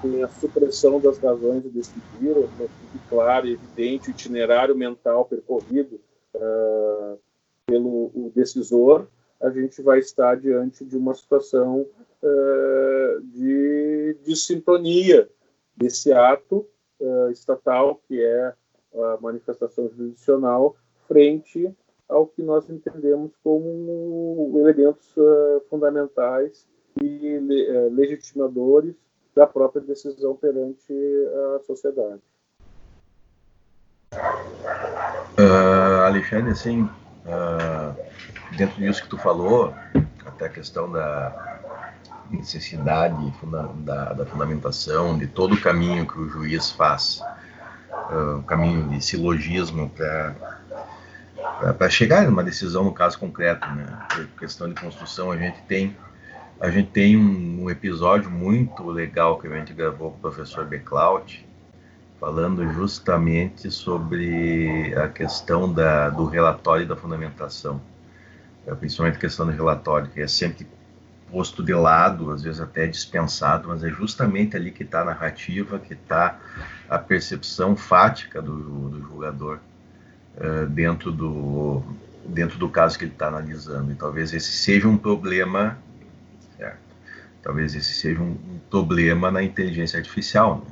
[0.00, 5.24] tem a supressão das razões de decidir, não fique claro e evidente o itinerário mental
[5.24, 6.00] percorrido
[6.34, 7.18] uh,
[7.66, 9.08] pelo decisor,
[9.40, 11.84] a gente vai estar diante de uma situação
[12.22, 15.28] uh, de, de sintonia.
[15.76, 16.66] Desse ato
[16.98, 18.54] uh, estatal, que é
[18.94, 20.74] a manifestação jurisdicional,
[21.06, 21.70] frente
[22.08, 25.12] ao que nós entendemos como elementos
[25.68, 26.66] fundamentais
[27.02, 27.38] e
[27.90, 28.94] legitimadores
[29.36, 30.94] da própria decisão perante
[31.56, 32.22] a sociedade.
[35.38, 37.94] Uh, Alexandre, assim, uh,
[38.56, 39.74] dentro disso que tu falou,
[40.24, 43.30] até a questão da necessidade
[43.84, 47.20] da, da fundamentação, de todo o caminho que o juiz faz,
[48.10, 54.06] uh, o caminho de silogismo para chegar numa decisão no caso concreto, né?
[54.14, 55.94] Por questão de construção, a gente tem
[56.60, 61.46] a gente tem um, episódio muito legal que a gente gravou com o professor Beclaut,
[62.18, 67.80] falando justamente sobre a questão da, do relatório e da fundamentação.
[68.66, 70.66] É, principalmente a questão do relatório, que é sempre
[71.30, 75.78] posto de lado, às vezes até dispensado, mas é justamente ali que está a narrativa,
[75.78, 76.38] que está
[76.88, 79.58] a percepção fática do, do julgador
[80.36, 81.82] uh, dentro, do,
[82.24, 83.92] dentro do caso que ele está analisando.
[83.92, 85.76] E talvez esse seja um problema
[87.46, 90.66] Talvez esse seja um, um problema na inteligência artificial,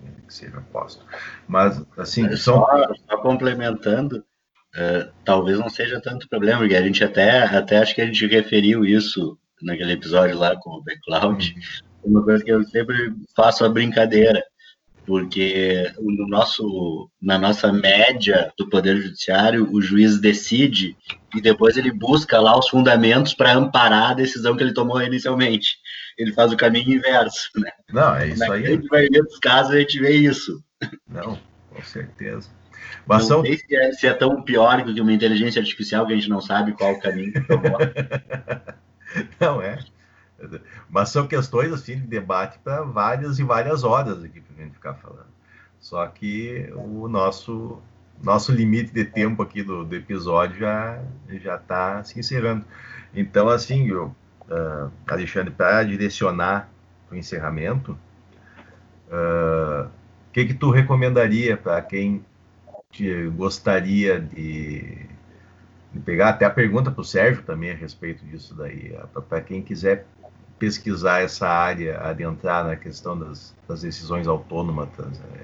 [0.00, 0.12] né?
[0.28, 1.04] que seja posto.
[1.48, 2.60] Mas, assim, são...
[2.60, 7.96] Só, só complementando, uh, talvez não seja tanto problema, porque a gente até, até acho
[7.96, 11.52] que a gente referiu isso naquele episódio lá com o Backcloud,
[12.04, 12.12] uhum.
[12.12, 14.40] uma coisa que eu sempre faço a brincadeira
[15.06, 20.96] porque no nosso, na nossa média do Poder Judiciário, o juiz decide
[21.34, 25.76] e depois ele busca lá os fundamentos para amparar a decisão que ele tomou inicialmente.
[26.18, 27.70] Ele faz o caminho inverso, né?
[27.92, 28.76] Não, é isso Na aí.
[28.76, 30.62] Na maioria dos casos a gente vê isso.
[31.08, 31.38] Não,
[31.70, 32.48] com certeza.
[33.06, 33.42] Mas não são...
[33.42, 36.28] sei se é, se é tão pior do que uma inteligência artificial que a gente
[36.28, 37.78] não sabe qual o caminho que tomou.
[39.40, 39.78] não, é.
[40.88, 44.74] Mas são questões assim de debate para várias e várias horas aqui para a gente
[44.74, 45.34] ficar falando.
[45.80, 47.80] Só que o nosso
[48.22, 51.02] nosso limite de tempo aqui do, do episódio já
[51.42, 52.64] já está se encerrando.
[53.14, 54.14] Então assim, eu,
[54.50, 56.68] uh, Alexandre, para direcionar
[57.10, 57.96] o encerramento,
[59.10, 59.90] ah, o uh,
[60.32, 62.24] que que tu recomendaria para quem
[63.36, 65.06] gostaria de,
[65.92, 68.96] de, pegar até a pergunta para o Sérgio também a respeito disso daí,
[69.28, 70.06] para quem quiser
[70.58, 74.88] pesquisar essa área, adentrar na questão das, das decisões autônomas,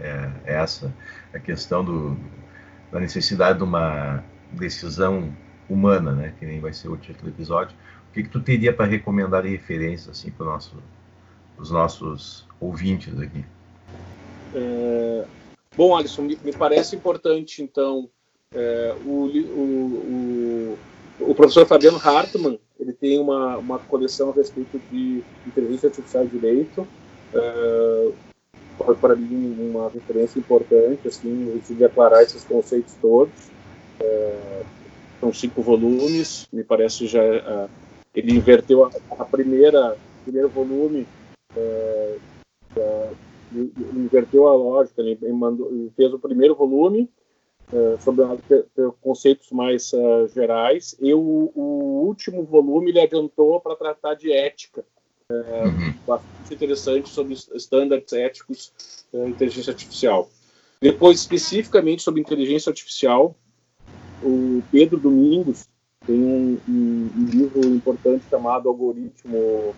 [0.01, 0.93] é, é essa
[1.35, 2.17] a questão do,
[2.91, 4.23] da necessidade de uma
[4.53, 5.35] decisão
[5.69, 7.77] humana, né, que nem vai ser o título do episódio.
[8.11, 10.75] O que, que tu teria para recomendar de referência assim, para nosso,
[11.57, 13.45] os nossos ouvintes aqui?
[14.53, 15.25] É,
[15.77, 18.11] bom, Alisson, me, me, parece importante, então,
[18.53, 20.79] é, o, o,
[21.21, 26.33] o, professor Fabiano Hartmann, ele tem uma, uma coleção a respeito de inteligência artificial de
[26.33, 26.87] direito.
[27.33, 28.13] Uh,
[29.01, 33.51] para mim, uma referência importante, assim, de aclarar esses conceitos todos.
[34.01, 34.65] Uh,
[35.21, 37.71] são cinco volumes, me parece já uh,
[38.15, 41.07] ele inverteu a, a primeira primeiro volume
[41.57, 42.21] uh,
[43.55, 47.11] ele inverteu a lógica, ele, mandou, ele fez o primeiro volume
[47.73, 48.25] uh, sobre
[49.01, 50.97] conceitos mais uh, gerais.
[51.01, 54.85] E o, o, último volume ele adiantou para tratar de ética,
[55.31, 55.95] uh, uhum.
[56.07, 58.73] bastante interessante sobre estándares éticos
[59.13, 60.31] da inteligência artificial.
[60.81, 63.37] Depois, especificamente sobre inteligência artificial,
[64.23, 65.69] o Pedro Domingos
[66.11, 69.75] tem um, um, um livro importante chamado Algoritmo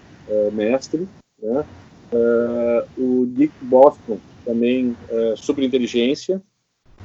[0.52, 1.06] Mestre,
[1.42, 1.64] né?
[2.96, 4.96] o Nick Boston também
[5.36, 6.40] sobre inteligência,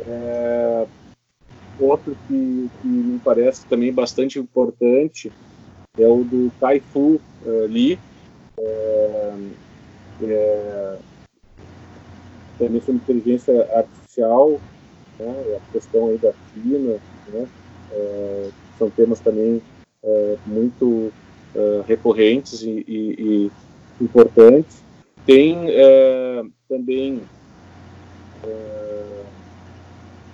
[0.05, 0.87] é,
[1.79, 5.31] outro que, que, me parece também bastante importante
[5.97, 7.99] é o do Kai Fu uh, Lee,
[8.59, 9.33] é,
[10.23, 10.97] é,
[12.57, 14.59] também sobre inteligência artificial,
[15.19, 17.47] né, a questão aí da China, né,
[17.91, 19.61] é, são temas também
[20.03, 21.11] é, muito
[21.55, 23.51] é, recorrentes e, e, e,
[24.03, 24.83] importantes.
[25.25, 25.55] Tem
[26.69, 27.21] também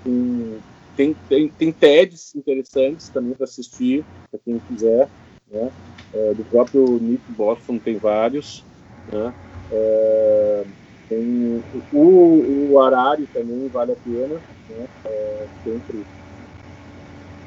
[0.04, 0.56] tem,
[0.96, 5.10] tem, tem, tem TEDs interessantes também para assistir, para quem quiser.
[5.52, 5.72] Né?
[6.14, 8.64] É, do próprio Nick Boston tem vários.
[9.12, 9.34] Né?
[9.72, 10.64] É,
[11.10, 11.64] tem
[11.94, 14.36] o, o Arari também vale a pena.
[14.70, 14.88] Né?
[15.06, 16.06] É, sempre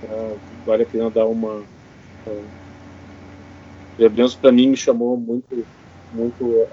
[0.03, 1.63] é, vale a pena dar uma,
[2.27, 2.43] é,
[3.99, 5.67] Lembremos para mim me chamou muito,
[6.13, 6.69] muito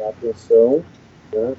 [0.00, 0.82] a, a atenção.
[1.32, 1.54] Né?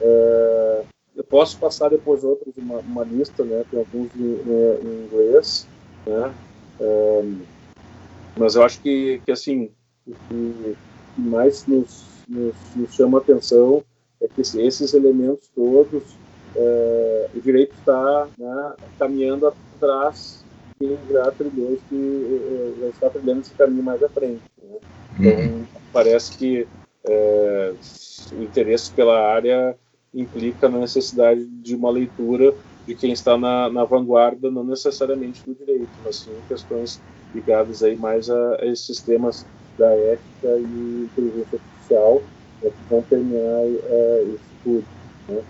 [0.00, 0.82] É,
[1.16, 3.64] eu posso passar depois outros uma, uma lista, né?
[3.70, 4.40] Tem alguns em,
[4.84, 5.66] em inglês,
[6.06, 6.34] né?
[6.80, 7.24] É,
[8.36, 9.70] mas eu acho que, que assim,
[10.06, 10.76] o que
[11.16, 13.82] mais nos, nos, nos chama a atenção
[14.20, 16.02] é que esses elementos todos,
[16.54, 20.44] é, o direito está né, caminhando atrás
[20.78, 24.42] quem já trilhou esse, já está trilhando esse caminho mais à frente.
[24.62, 24.78] Né?
[25.18, 25.64] Então, uhum.
[25.92, 26.66] parece que
[27.04, 27.72] é,
[28.32, 29.76] o interesse pela área
[30.14, 32.54] implica na necessidade de uma leitura
[32.86, 37.00] de quem está na, na vanguarda, não necessariamente do direito, mas sim questões
[37.34, 39.44] ligadas aí mais a, a esses temas
[39.76, 42.22] da ética e inteligência artificial
[42.62, 44.84] né, que vão permear é, isso tudo.
[45.28, 45.42] Né?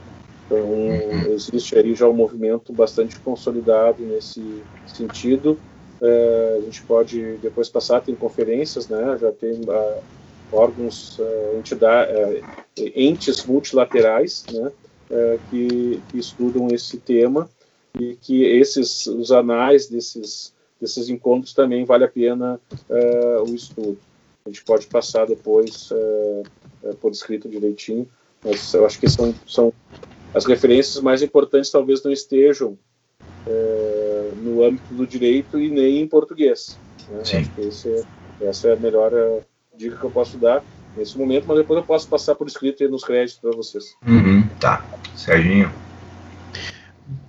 [0.48, 1.32] Então, uhum.
[1.34, 5.58] existe aí já um movimento bastante consolidado nesse sentido.
[6.00, 9.18] É, a gente pode depois passar, tem conferências, né?
[9.20, 10.02] já tem uh,
[10.50, 12.44] órgãos, uh, entidade, uh,
[12.96, 14.72] entes multilaterais né?
[15.50, 17.48] que, que, estudam esse tema
[17.98, 22.60] e que esses, os anais desses, desses encontros também vale a pena
[23.46, 23.98] o estudo.
[24.44, 25.90] A gente pode passar depois
[27.00, 28.06] por escrito direitinho,
[28.44, 29.72] mas eu acho que são, são
[30.34, 32.78] as referências mais importantes talvez não estejam
[33.46, 36.78] é, no âmbito do direito e nem em português.
[37.08, 37.24] Né?
[37.24, 37.36] Sim.
[37.38, 38.06] Acho que esse,
[38.40, 39.42] essa é a melhor uh,
[39.76, 40.62] dica que eu posso dar
[40.96, 43.96] nesse momento, mas depois eu posso passar por escrito aí nos créditos para vocês.
[44.06, 44.84] Uhum, tá.
[45.16, 45.72] Serginho.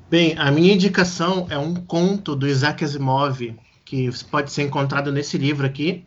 [0.10, 3.56] Bem, a minha indicação é um conto do Isaac Asimov,
[3.86, 6.04] que pode ser encontrado nesse livro aqui,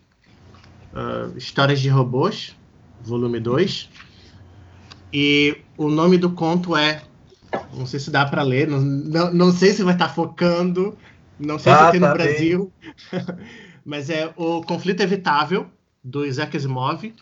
[0.93, 2.56] uh, Histórias de Robôs,
[3.01, 3.89] volume 2.
[5.12, 7.02] E o nome do conto é.
[7.74, 10.97] Não sei se dá para ler, não, não, não, sei se vai estar tá focando,
[11.39, 12.72] não sei ah, se aqui tá no Brasil,
[13.84, 15.66] mas é O Conflito Evitável,
[16.02, 17.12] do Isaac Asimov,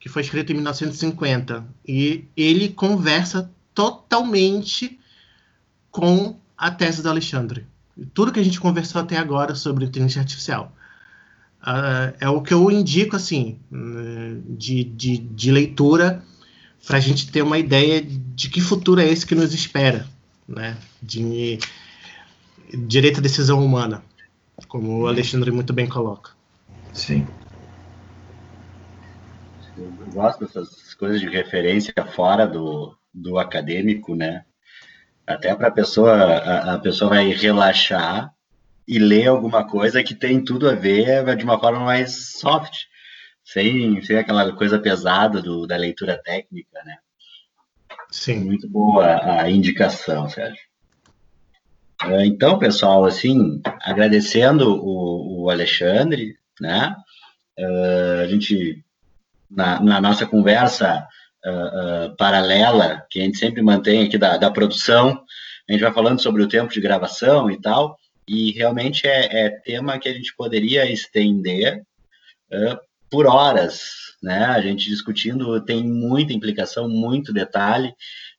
[0.00, 1.64] que foi escrito em 1950.
[1.86, 4.98] E ele conversa totalmente
[5.92, 7.64] com a tese do Alexandre.
[8.12, 10.74] Tudo que a gente conversou até agora sobre inteligência artificial.
[11.62, 13.60] Uh, é o que eu indico, assim,
[14.48, 16.24] de, de, de leitura
[16.86, 20.06] para a gente ter uma ideia de que futuro é esse que nos espera,
[20.46, 20.76] né?
[21.00, 21.58] De
[22.72, 24.02] direito à decisão humana,
[24.68, 26.30] como o Alexandre muito bem coloca.
[26.92, 27.26] Sim.
[29.76, 34.44] Eu gosto dessas coisas de referência fora do, do acadêmico, né?
[35.26, 36.36] Até para a pessoa,
[36.74, 38.34] a pessoa vai relaxar
[38.86, 42.86] e ler alguma coisa que tem tudo a ver de uma forma mais soft
[43.44, 46.96] sem, sem aquela coisa pesada do, da leitura técnica, né?
[48.10, 48.44] Sim.
[48.44, 50.60] Muito boa a indicação, Sérgio.
[52.04, 56.94] É, então, pessoal, assim, agradecendo o, o Alexandre, né?
[57.58, 58.84] Uh, a gente,
[59.50, 61.06] na, na nossa conversa
[61.44, 65.22] uh, uh, paralela, que a gente sempre mantém aqui da, da produção,
[65.68, 67.96] a gente vai falando sobre o tempo de gravação e tal,
[68.26, 71.82] e realmente é, é tema que a gente poderia estender
[73.12, 74.46] por horas, né?
[74.46, 77.94] A gente discutindo tem muita implicação, muito detalhe,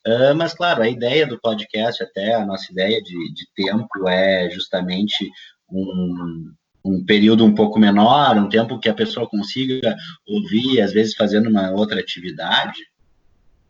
[0.07, 4.49] uh, mas claro, a ideia do podcast, até a nossa ideia de, de tempo é
[4.49, 5.29] justamente
[5.71, 6.51] um,
[6.83, 9.95] um período um pouco menor, um tempo que a pessoa consiga
[10.27, 12.79] ouvir, às vezes fazendo uma outra atividade,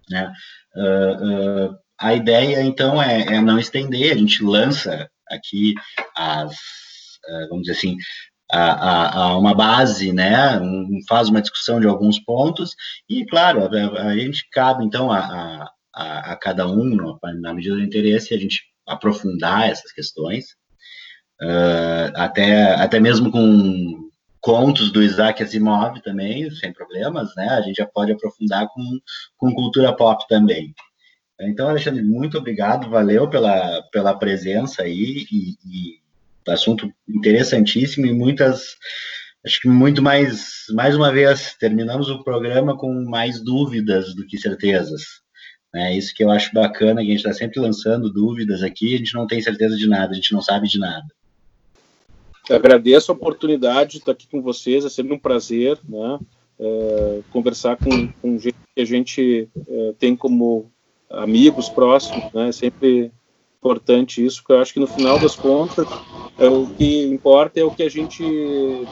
[0.09, 0.31] né?
[0.73, 5.73] Uh, uh, a ideia, então, é, é, não estender, a gente lança aqui
[6.15, 6.55] as,
[7.49, 7.97] vamos dizer assim,
[8.55, 12.75] a, a, uma base, né, um, faz uma discussão de alguns pontos,
[13.09, 18.33] e, claro, a, a gente cabe, então, a, a, cada um, na medida do interesse,
[18.33, 20.51] a gente aprofundar essas questões,
[21.41, 24.09] uh, até, até mesmo com
[24.39, 28.83] contos do Isaac Asimov também, sem problemas, né, a gente já pode aprofundar com,
[29.37, 30.73] com cultura pop também.
[31.41, 36.02] Então, Alexandre, muito obrigado, valeu pela, pela presença aí e, e
[36.47, 38.75] assunto interessantíssimo e muitas,
[39.45, 44.37] acho que muito mais, mais uma vez, terminamos o programa com mais dúvidas do que
[44.37, 45.23] certezas.
[45.75, 48.97] É isso que eu acho bacana, que a gente está sempre lançando dúvidas aqui, a
[48.97, 51.05] gente não tem certeza de nada, a gente não sabe de nada.
[52.49, 56.19] Agradeço a oportunidade de estar aqui com vocês, é sempre um prazer, né?
[56.59, 60.71] É, conversar com, com gente que a gente é, tem como
[61.09, 62.51] amigos próximos, né?
[62.51, 63.11] Sempre
[63.63, 65.87] importante isso, porque eu acho que no final das contas
[66.37, 68.21] é, o que importa é o que a gente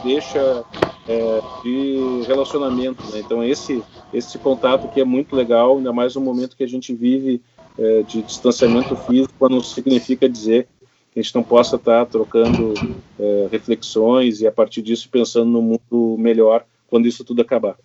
[0.01, 0.63] deixa
[1.07, 3.03] é, de relacionamento.
[3.11, 3.19] Né?
[3.19, 3.83] Então esse
[4.13, 7.41] esse contato que é muito legal, ainda mais no momento que a gente vive
[7.77, 10.67] é, de distanciamento físico, não significa dizer
[11.11, 12.73] que a gente não possa estar trocando
[13.19, 17.75] é, reflexões e a partir disso pensando no mundo melhor quando isso tudo acabar.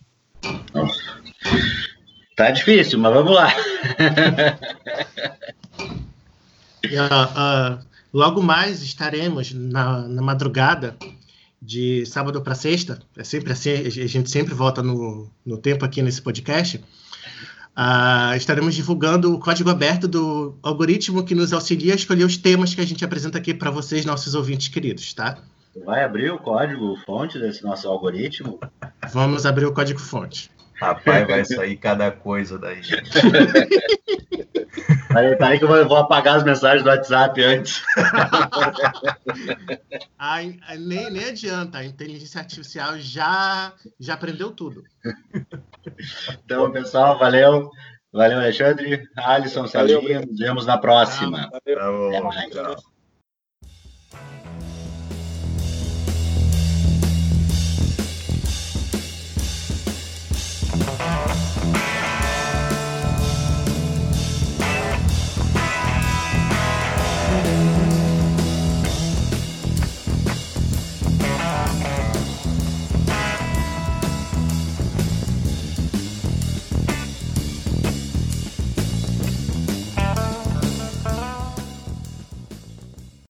[2.36, 3.52] Tá difícil, mas vamos lá.
[6.94, 10.96] uh, uh, logo mais estaremos na, na madrugada
[11.60, 13.00] de sábado para sexta.
[13.16, 16.82] É sempre assim, a gente sempre volta no, no tempo aqui nesse podcast.
[17.76, 22.74] Uh, estaremos divulgando o código aberto do algoritmo que nos auxilia a escolher os temas
[22.74, 25.38] que a gente apresenta aqui para vocês, nossos ouvintes queridos, tá?
[25.84, 28.58] Vai abrir o código fonte desse nosso algoritmo?
[29.12, 30.50] Vamos abrir o código fonte.
[30.80, 32.80] Rapaz, vai sair cada coisa daí.
[35.14, 37.82] Aí, tá aí que eu vou apagar as mensagens do WhatsApp antes.
[40.18, 44.84] a, a, nem, nem adianta, a inteligência artificial já, já aprendeu tudo.
[46.44, 47.70] Então, pessoal, valeu.
[48.12, 49.08] Valeu, Alexandre.
[49.16, 50.26] Alisson, Serginho.
[50.26, 51.50] Nos vemos na próxima.
[51.64, 52.12] Valeu.
[52.12, 52.76] Tá bom, tchau.
[60.86, 61.45] Bye.